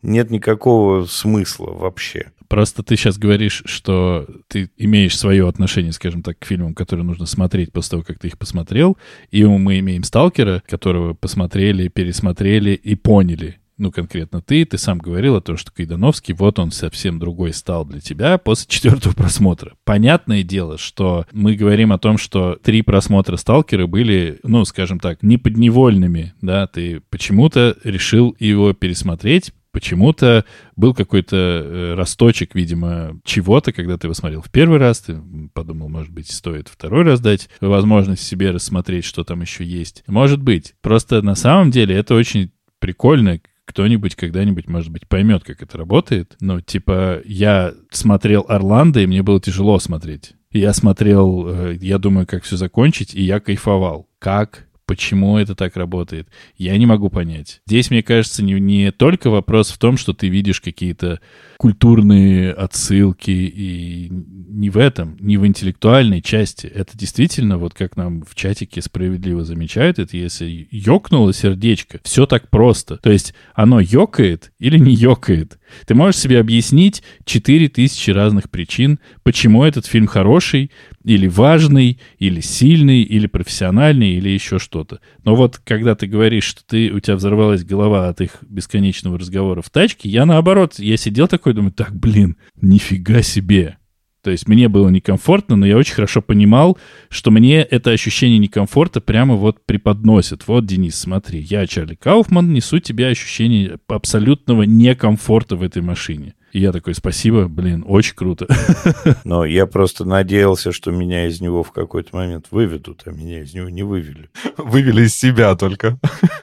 [0.00, 2.30] нет никакого смысла вообще.
[2.46, 7.26] Просто ты сейчас говоришь, что ты имеешь свое отношение, скажем так, к фильмам, которые нужно
[7.26, 8.96] смотреть после того, как ты их посмотрел.
[9.32, 13.58] И мы имеем «Сталкера», которого посмотрели, пересмотрели и поняли.
[13.78, 17.84] Ну, конкретно ты, ты сам говорил о том, что Кайдановский, вот он совсем другой стал
[17.84, 19.74] для тебя после четвертого просмотра.
[19.84, 25.22] Понятное дело, что мы говорим о том, что три просмотра «Сталкера» были, ну, скажем так,
[25.22, 30.44] неподневольными, да, ты почему-то решил его пересмотреть, Почему-то
[30.76, 35.20] был какой-то э, росточек, видимо, чего-то, когда ты его смотрел в первый раз, ты
[35.52, 40.04] подумал, может быть, стоит второй раз дать возможность себе рассмотреть, что там еще есть.
[40.06, 40.74] Может быть.
[40.80, 42.50] Просто на самом деле это очень
[42.80, 46.36] прикольно, кто-нибудь когда-нибудь, может быть, поймет, как это работает.
[46.40, 50.32] Ну, типа, я смотрел «Орландо», и мне было тяжело смотреть.
[50.50, 54.08] Я смотрел, э, я думаю, как все закончить, и я кайфовал.
[54.18, 56.28] Как Почему это так работает?
[56.56, 57.60] Я не могу понять.
[57.66, 61.20] Здесь, мне кажется, не, не только вопрос в том, что ты видишь какие-то
[61.58, 66.66] культурные отсылки, и не в этом, не в интеллектуальной части.
[66.66, 72.48] Это действительно, вот как нам в чатике справедливо замечают, это если ёкнуло сердечко, все так
[72.48, 72.96] просто.
[72.96, 75.58] То есть оно ёкает или не ёкает.
[75.86, 80.70] Ты можешь себе объяснить 4000 разных причин, почему этот фильм хороший,
[81.04, 85.00] или важный, или сильный, или профессиональный, или еще что-то.
[85.24, 89.62] Но вот когда ты говоришь, что ты, у тебя взорвалась голова от их бесконечного разговора
[89.62, 93.78] в тачке, я наоборот, я сидел такой, думаю, так, блин, нифига себе.
[94.22, 96.76] То есть мне было некомфортно, но я очень хорошо понимал,
[97.08, 100.48] что мне это ощущение некомфорта прямо вот преподносит.
[100.48, 106.34] Вот, Денис, смотри, я, Чарли Кауфман, несу тебе ощущение абсолютного некомфорта в этой машине.
[106.52, 108.46] И я такой, спасибо, блин, очень круто.
[109.24, 113.54] Но я просто надеялся, что меня из него в какой-то момент выведут, а меня из
[113.54, 114.30] него не вывели.
[114.56, 115.98] Вывели из себя только.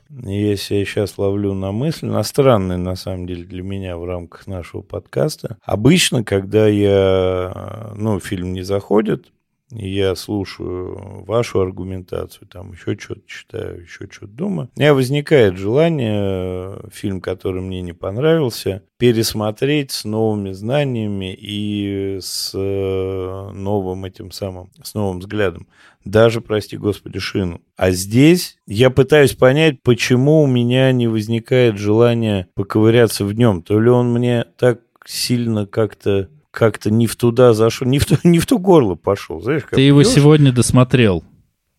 [0.10, 4.47] Если я сейчас ловлю на мысль, на странный, на самом деле, для меня в рамках
[4.47, 5.58] нашего подкаста.
[5.64, 9.32] Обычно, когда я, ну, фильм не заходит,
[9.72, 16.18] я слушаю вашу аргументацию, там еще что-то читаю, еще что-то думаю, у меня возникает желание
[16.18, 24.32] э, фильм, который мне не понравился, пересмотреть с новыми знаниями и с э, новым этим
[24.32, 25.68] самым, с новым взглядом.
[26.05, 27.61] Даже, прости господи, шину.
[27.76, 33.63] А здесь я пытаюсь понять, почему у меня не возникает желания поковыряться в нем.
[33.63, 38.16] То ли он мне так сильно как-то как-то не в туда зашел, не в, ту,
[38.24, 39.41] не в ту горло пошел.
[39.41, 40.14] Знаешь, как Ты его пьешь?
[40.14, 41.24] сегодня досмотрел.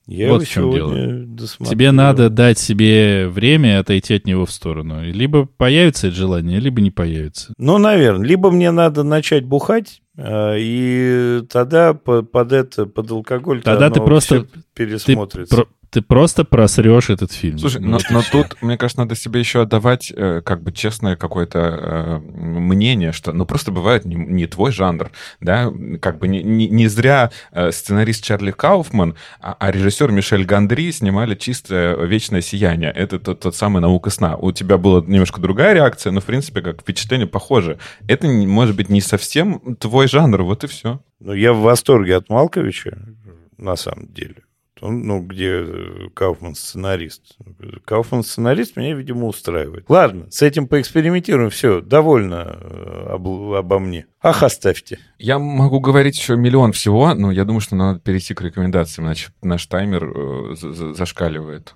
[0.07, 0.95] Я вот в чем дело.
[1.27, 1.73] Досмотрел.
[1.73, 5.03] Тебе надо дать себе время отойти от него в сторону.
[5.03, 7.53] Либо появится это желание, либо не появится.
[7.59, 8.25] Ну, наверное.
[8.25, 14.47] Либо мне надо начать бухать, а, и тогда под это, под алкоголь тогда ты просто
[14.75, 15.57] пересмотрится.
[15.57, 17.59] Ты ты просто просрешь этот фильм.
[17.59, 21.59] Слушай, но, но тут, мне кажется, надо себе еще отдавать э, как бы честное какое-то
[21.59, 25.11] э, мнение, что ну просто бывает не, не твой жанр,
[25.41, 30.45] да, как бы не, не, не зря э, сценарист Чарли Кауфман, а, а режиссер Мишель
[30.45, 32.91] Гандри снимали чисто «Вечное сияние».
[32.91, 34.37] Это тот, тот самый «Наука сна».
[34.37, 37.79] У тебя была немножко другая реакция, но, в принципе, как впечатление похоже.
[38.09, 41.01] Это, может быть, не совсем твой жанр, вот и все.
[41.21, 42.99] Ну, я в восторге от Малковича,
[43.57, 44.46] на самом деле
[44.81, 47.37] ну, где э, Кауфман сценарист.
[47.85, 49.87] Кауфман сценарист меня, видимо, устраивает.
[49.89, 51.51] Ладно, с этим поэкспериментируем.
[51.51, 54.07] Все, довольно э, об, обо мне.
[54.23, 54.99] Ах, оставьте.
[55.19, 59.31] Я могу говорить еще миллион всего, но я думаю, что надо перейти к рекомендациям, иначе
[59.43, 60.55] наш таймер э,
[60.95, 61.75] зашкаливает.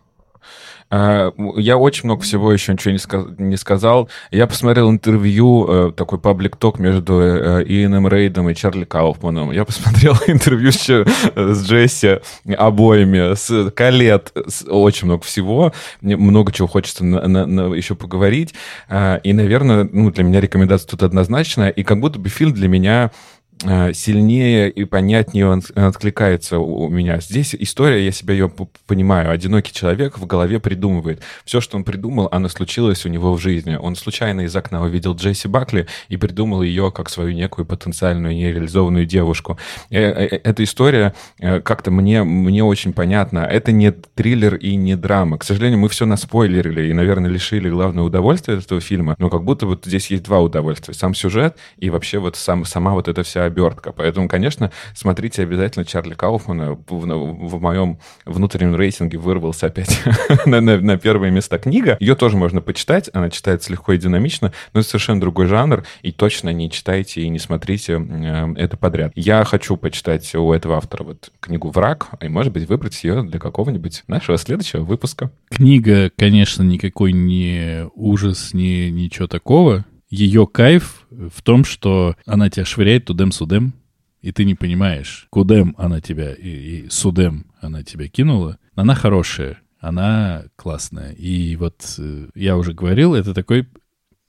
[0.91, 4.09] А, я очень много всего еще ничего не, сказ не сказал.
[4.31, 9.53] Я посмотрел интервью, э, такой паблик-ток между э, Иэном Рейдом и Чарли Кауфманом.
[9.53, 12.21] Я посмотрел интервью с, с Джесси
[12.57, 14.33] обоими, с Калет,
[14.69, 15.73] очень много всего.
[16.01, 18.55] Мне много чего хочется на, на, на, еще поговорить.
[18.91, 21.71] И, наверное, ну, для меня рекомендация тут однозначная.
[21.71, 27.21] И как будто бы фильм для меня Э, сильнее и понятнее он откликается у меня.
[27.21, 28.51] Здесь история, я себя ее
[28.87, 29.31] понимаю.
[29.31, 31.23] Одинокий человек в голове придумывает.
[31.45, 33.77] Все, что он придумал, оно случилось у него в жизни.
[33.77, 39.05] Он случайно из окна увидел Джесси Бакли и придумал ее как свою некую потенциальную нереализованную
[39.05, 39.59] девушку.
[39.91, 43.41] Э, э, эта история как-то мне, мне очень понятна.
[43.41, 45.39] Это не триллер и не драма.
[45.39, 49.15] К сожалению, мы все наспойлерили и, наверное, лишили главное удовольствия этого фильма.
[49.19, 50.95] Но как будто вот здесь есть два удовольствия.
[50.95, 53.93] Сам сюжет и вообще вот сам, сама вот эта вся обертка.
[53.93, 56.75] Поэтому, конечно, смотрите обязательно Чарли Кауфмана.
[56.75, 60.01] В, в моем внутреннем рейтинге вырвался опять
[60.47, 61.97] на, на, на первое место книга.
[62.01, 63.11] Ее тоже можно почитать.
[63.13, 65.85] Она читается легко и динамично, но это совершенно другой жанр.
[66.03, 69.13] И точно не читайте и не смотрите э, это подряд.
[69.15, 73.39] Я хочу почитать у этого автора вот книгу «Враг», и, может быть, выбрать ее для
[73.39, 75.31] какого-нибудь нашего следующего выпуска.
[75.51, 82.65] Книга, конечно, никакой не ужас, не ничего такого ее кайф в том, что она тебя
[82.65, 83.73] швыряет тудем-судем,
[84.21, 88.59] и ты не понимаешь, кудем она тебя и, и судем она тебя кинула.
[88.75, 91.13] Она хорошая, она классная.
[91.13, 93.67] И вот э, я уже говорил, это такой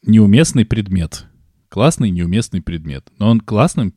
[0.04, 1.26] неуместный предмет.
[1.68, 3.10] Классный неуместный предмет.
[3.18, 3.94] Но он классным,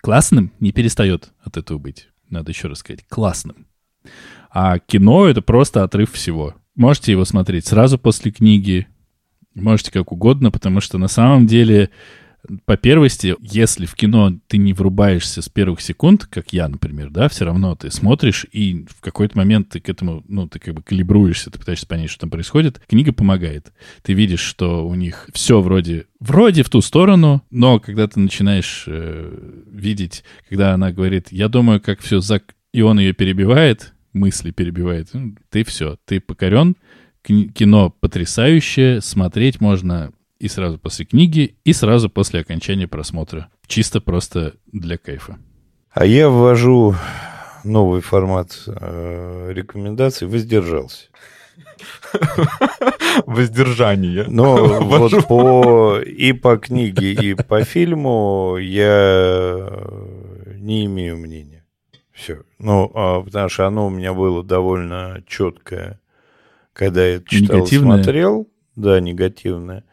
[0.00, 2.08] классным не перестает от этого быть.
[2.30, 3.66] Надо еще раз сказать, классным.
[4.50, 6.54] А кино— это просто отрыв всего.
[6.74, 8.86] Можете его смотреть сразу после книги,
[9.60, 11.90] Можете как угодно, потому что на самом деле,
[12.64, 17.28] по первости, если в кино ты не врубаешься с первых секунд, как я, например, да,
[17.28, 20.82] все равно ты смотришь, и в какой-то момент ты к этому, ну, ты как бы
[20.82, 22.80] калибруешься, ты пытаешься понять, что там происходит.
[22.88, 23.72] Книга помогает.
[24.02, 28.84] Ты видишь, что у них все вроде, вроде в ту сторону, но когда ты начинаешь
[28.86, 32.54] э, видеть, когда она говорит, я думаю, как все зак...
[32.72, 36.76] И он ее перебивает, мысли перебивает, ну, ты все, ты покорен,
[37.22, 43.48] кино потрясающее, смотреть можно и сразу после книги, и сразу после окончания просмотра.
[43.66, 45.38] Чисто просто для кайфа.
[45.90, 46.94] А я ввожу
[47.64, 51.06] новый формат э, рекомендаций, воздержался.
[53.26, 54.24] Воздержание.
[54.28, 59.70] Но вот по, и по книге, и по фильму я
[60.56, 61.64] не имею мнения.
[62.12, 62.42] Все.
[62.58, 66.00] Ну, а, потому что оно у меня было довольно четкое
[66.78, 67.96] когда я читал, негативное.
[67.96, 69.84] смотрел, да, негативное.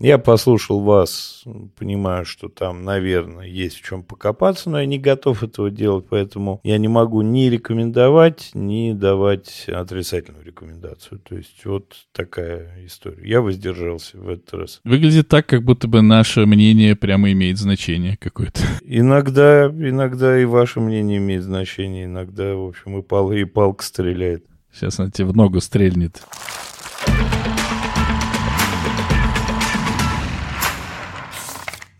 [0.00, 1.44] Я послушал вас,
[1.78, 6.60] понимаю, что там, наверное, есть в чем покопаться, но я не готов этого делать, поэтому
[6.64, 11.20] я не могу ни рекомендовать, ни давать отрицательную рекомендацию.
[11.20, 13.26] То есть вот такая история.
[13.26, 14.80] Я воздержался в этот раз.
[14.82, 18.60] Выглядит так, как будто бы наше мнение прямо имеет значение какое-то.
[18.82, 24.44] Иногда, иногда и ваше мнение имеет значение, иногда, в общем, и, пал, и палка стреляет.
[24.74, 26.20] Сейчас она тебе в ногу стрельнет.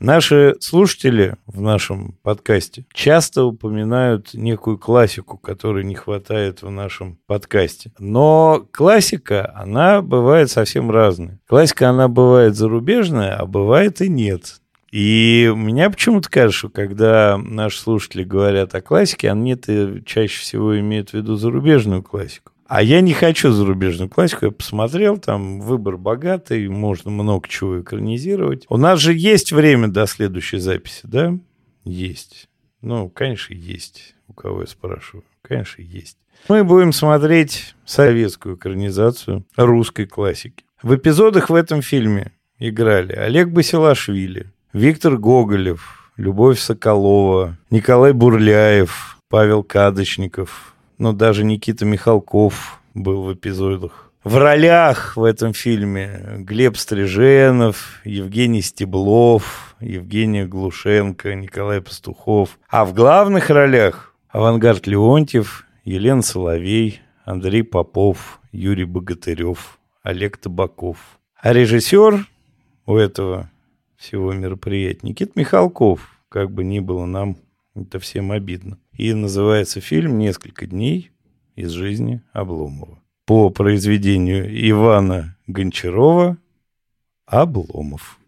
[0.00, 7.92] Наши слушатели в нашем подкасте часто упоминают некую классику, которой не хватает в нашем подкасте.
[7.98, 11.40] Но классика, она бывает совсем разная.
[11.46, 14.60] Классика, она бывает зарубежная, а бывает и нет.
[14.90, 21.10] И меня почему-то кажется, что когда наши слушатели говорят о классике, они-то чаще всего имеют
[21.10, 22.53] в виду зарубежную классику.
[22.66, 24.46] А я не хочу зарубежную классику.
[24.46, 28.64] Я посмотрел, там выбор богатый, можно много чего экранизировать.
[28.68, 31.36] У нас же есть время до следующей записи, да?
[31.84, 32.48] Есть.
[32.80, 34.14] Ну, конечно, есть.
[34.28, 35.24] У кого я спрашиваю?
[35.42, 36.16] Конечно, есть.
[36.48, 40.64] Мы будем смотреть советскую экранизацию русской классики.
[40.82, 49.62] В эпизодах в этом фильме играли Олег Басилашвили, Виктор Гоголев, Любовь Соколова, Николай Бурляев, Павел
[49.62, 54.12] Кадочников, но даже Никита Михалков был в эпизодах.
[54.22, 62.58] В ролях в этом фильме Глеб Стриженов, Евгений Стеблов, Евгения Глушенко, Николай Пастухов.
[62.70, 70.98] А в главных ролях Авангард Леонтьев, Елена Соловей, Андрей Попов, Юрий Богатырев, Олег Табаков.
[71.38, 72.26] А режиссер
[72.86, 73.50] у этого
[73.96, 77.36] всего мероприятия Никит Михалков, как бы ни было нам
[77.74, 78.78] это всем обидно.
[78.96, 81.10] И называется фильм «Несколько дней
[81.56, 83.00] из жизни Обломова».
[83.26, 86.36] По произведению Ивана Гончарова
[87.26, 88.20] «Обломов».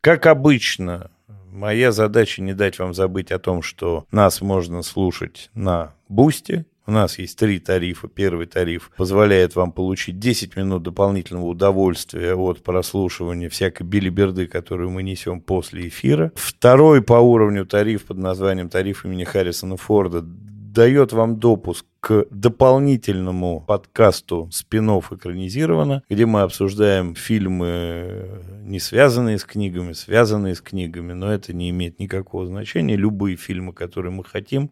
[0.00, 5.94] Как обычно, моя задача не дать вам забыть о том, что нас можно слушать на
[6.08, 8.08] Бусте, у нас есть три тарифа.
[8.08, 15.04] Первый тариф позволяет вам получить 10 минут дополнительного удовольствия от прослушивания всякой билиберды, которую мы
[15.04, 16.32] несем после эфира.
[16.34, 23.60] Второй по уровню тариф под названием тариф имени Харрисона Форда дает вам допуск к дополнительному
[23.60, 31.32] подкасту «Спинов экранизировано», где мы обсуждаем фильмы, не связанные с книгами, связанные с книгами, но
[31.32, 32.96] это не имеет никакого значения.
[32.96, 34.70] Любые фильмы, которые мы хотим,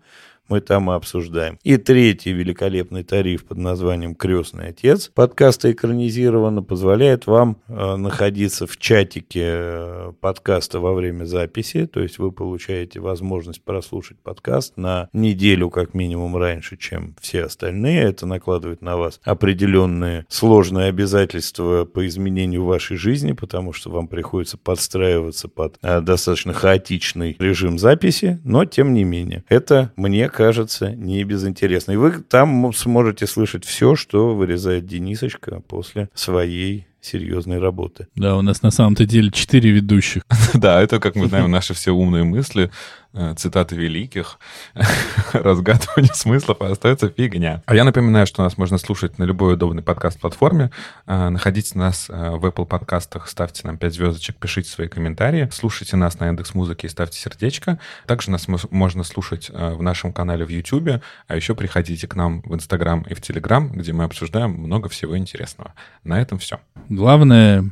[0.48, 1.58] мы там и обсуждаем.
[1.62, 8.76] И третий великолепный тариф под названием «Крестный отец» подкаста экранизировано, позволяет вам э, находиться в
[8.76, 15.70] чатике э, подкаста во время записи, то есть вы получаете возможность прослушать подкаст на неделю
[15.70, 18.02] как минимум раньше, чем все остальные.
[18.02, 24.56] Это накладывает на вас определенные сложные обязательства по изменению вашей жизни, потому что вам приходится
[24.56, 29.44] подстраиваться под э, достаточно хаотичный режим записи, но тем не менее.
[29.48, 31.90] Это мне кажется не безинтересно.
[31.90, 38.06] И вы там сможете слышать все, что вырезает Денисочка после своей серьезной работы.
[38.14, 40.22] Да, у нас на самом-то деле четыре ведущих.
[40.54, 42.70] Да, это, как мы знаем, наши все умные мысли.
[43.14, 44.38] Э, цитаты великих,
[45.32, 47.62] разгадывание смыслов, а остается фигня.
[47.64, 50.70] А я напоминаю, что нас можно слушать на любой удобной подкаст-платформе.
[51.06, 55.96] Э, находите нас э, в Apple подкастах, ставьте нам 5 звездочек, пишите свои комментарии, слушайте
[55.96, 57.78] нас на Яндекс Музыке и ставьте сердечко.
[58.06, 62.54] Также нас можно слушать в нашем канале в YouTube, а еще приходите к нам в
[62.54, 65.72] Instagram и в Telegram, где мы обсуждаем много всего интересного.
[66.04, 66.60] На этом все.
[66.90, 67.64] Главное,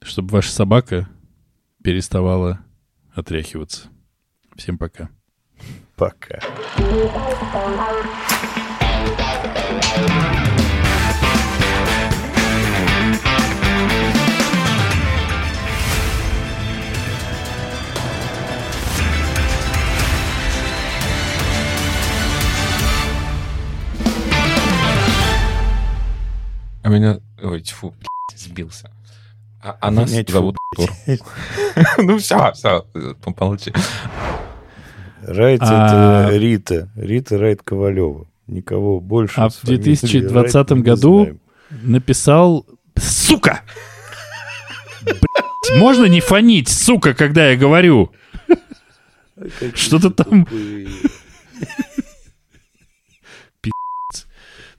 [0.00, 1.08] чтобы ваша собака
[1.82, 2.60] переставала
[3.14, 3.88] отряхиваться.
[4.56, 5.10] Всем пока.
[5.96, 6.40] Пока.
[26.82, 27.20] А меня...
[27.42, 27.94] Ой, тьфу,
[28.34, 28.90] сбился.
[29.62, 30.90] А, а нас Меня зовут Тур.
[31.98, 32.86] Ну все, все,
[33.22, 33.72] помолчи.
[35.22, 36.28] Райт а...
[36.28, 36.88] это Рита.
[36.96, 38.26] Рита Райт Ковалева.
[38.46, 39.40] Никого больше.
[39.40, 41.38] А в 2020 году
[41.70, 42.66] написал...
[42.96, 43.60] Сука!
[45.76, 48.12] можно не фонить, сука, когда я говорю?
[49.74, 50.46] Что-то там...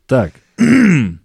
[0.07, 0.33] Так.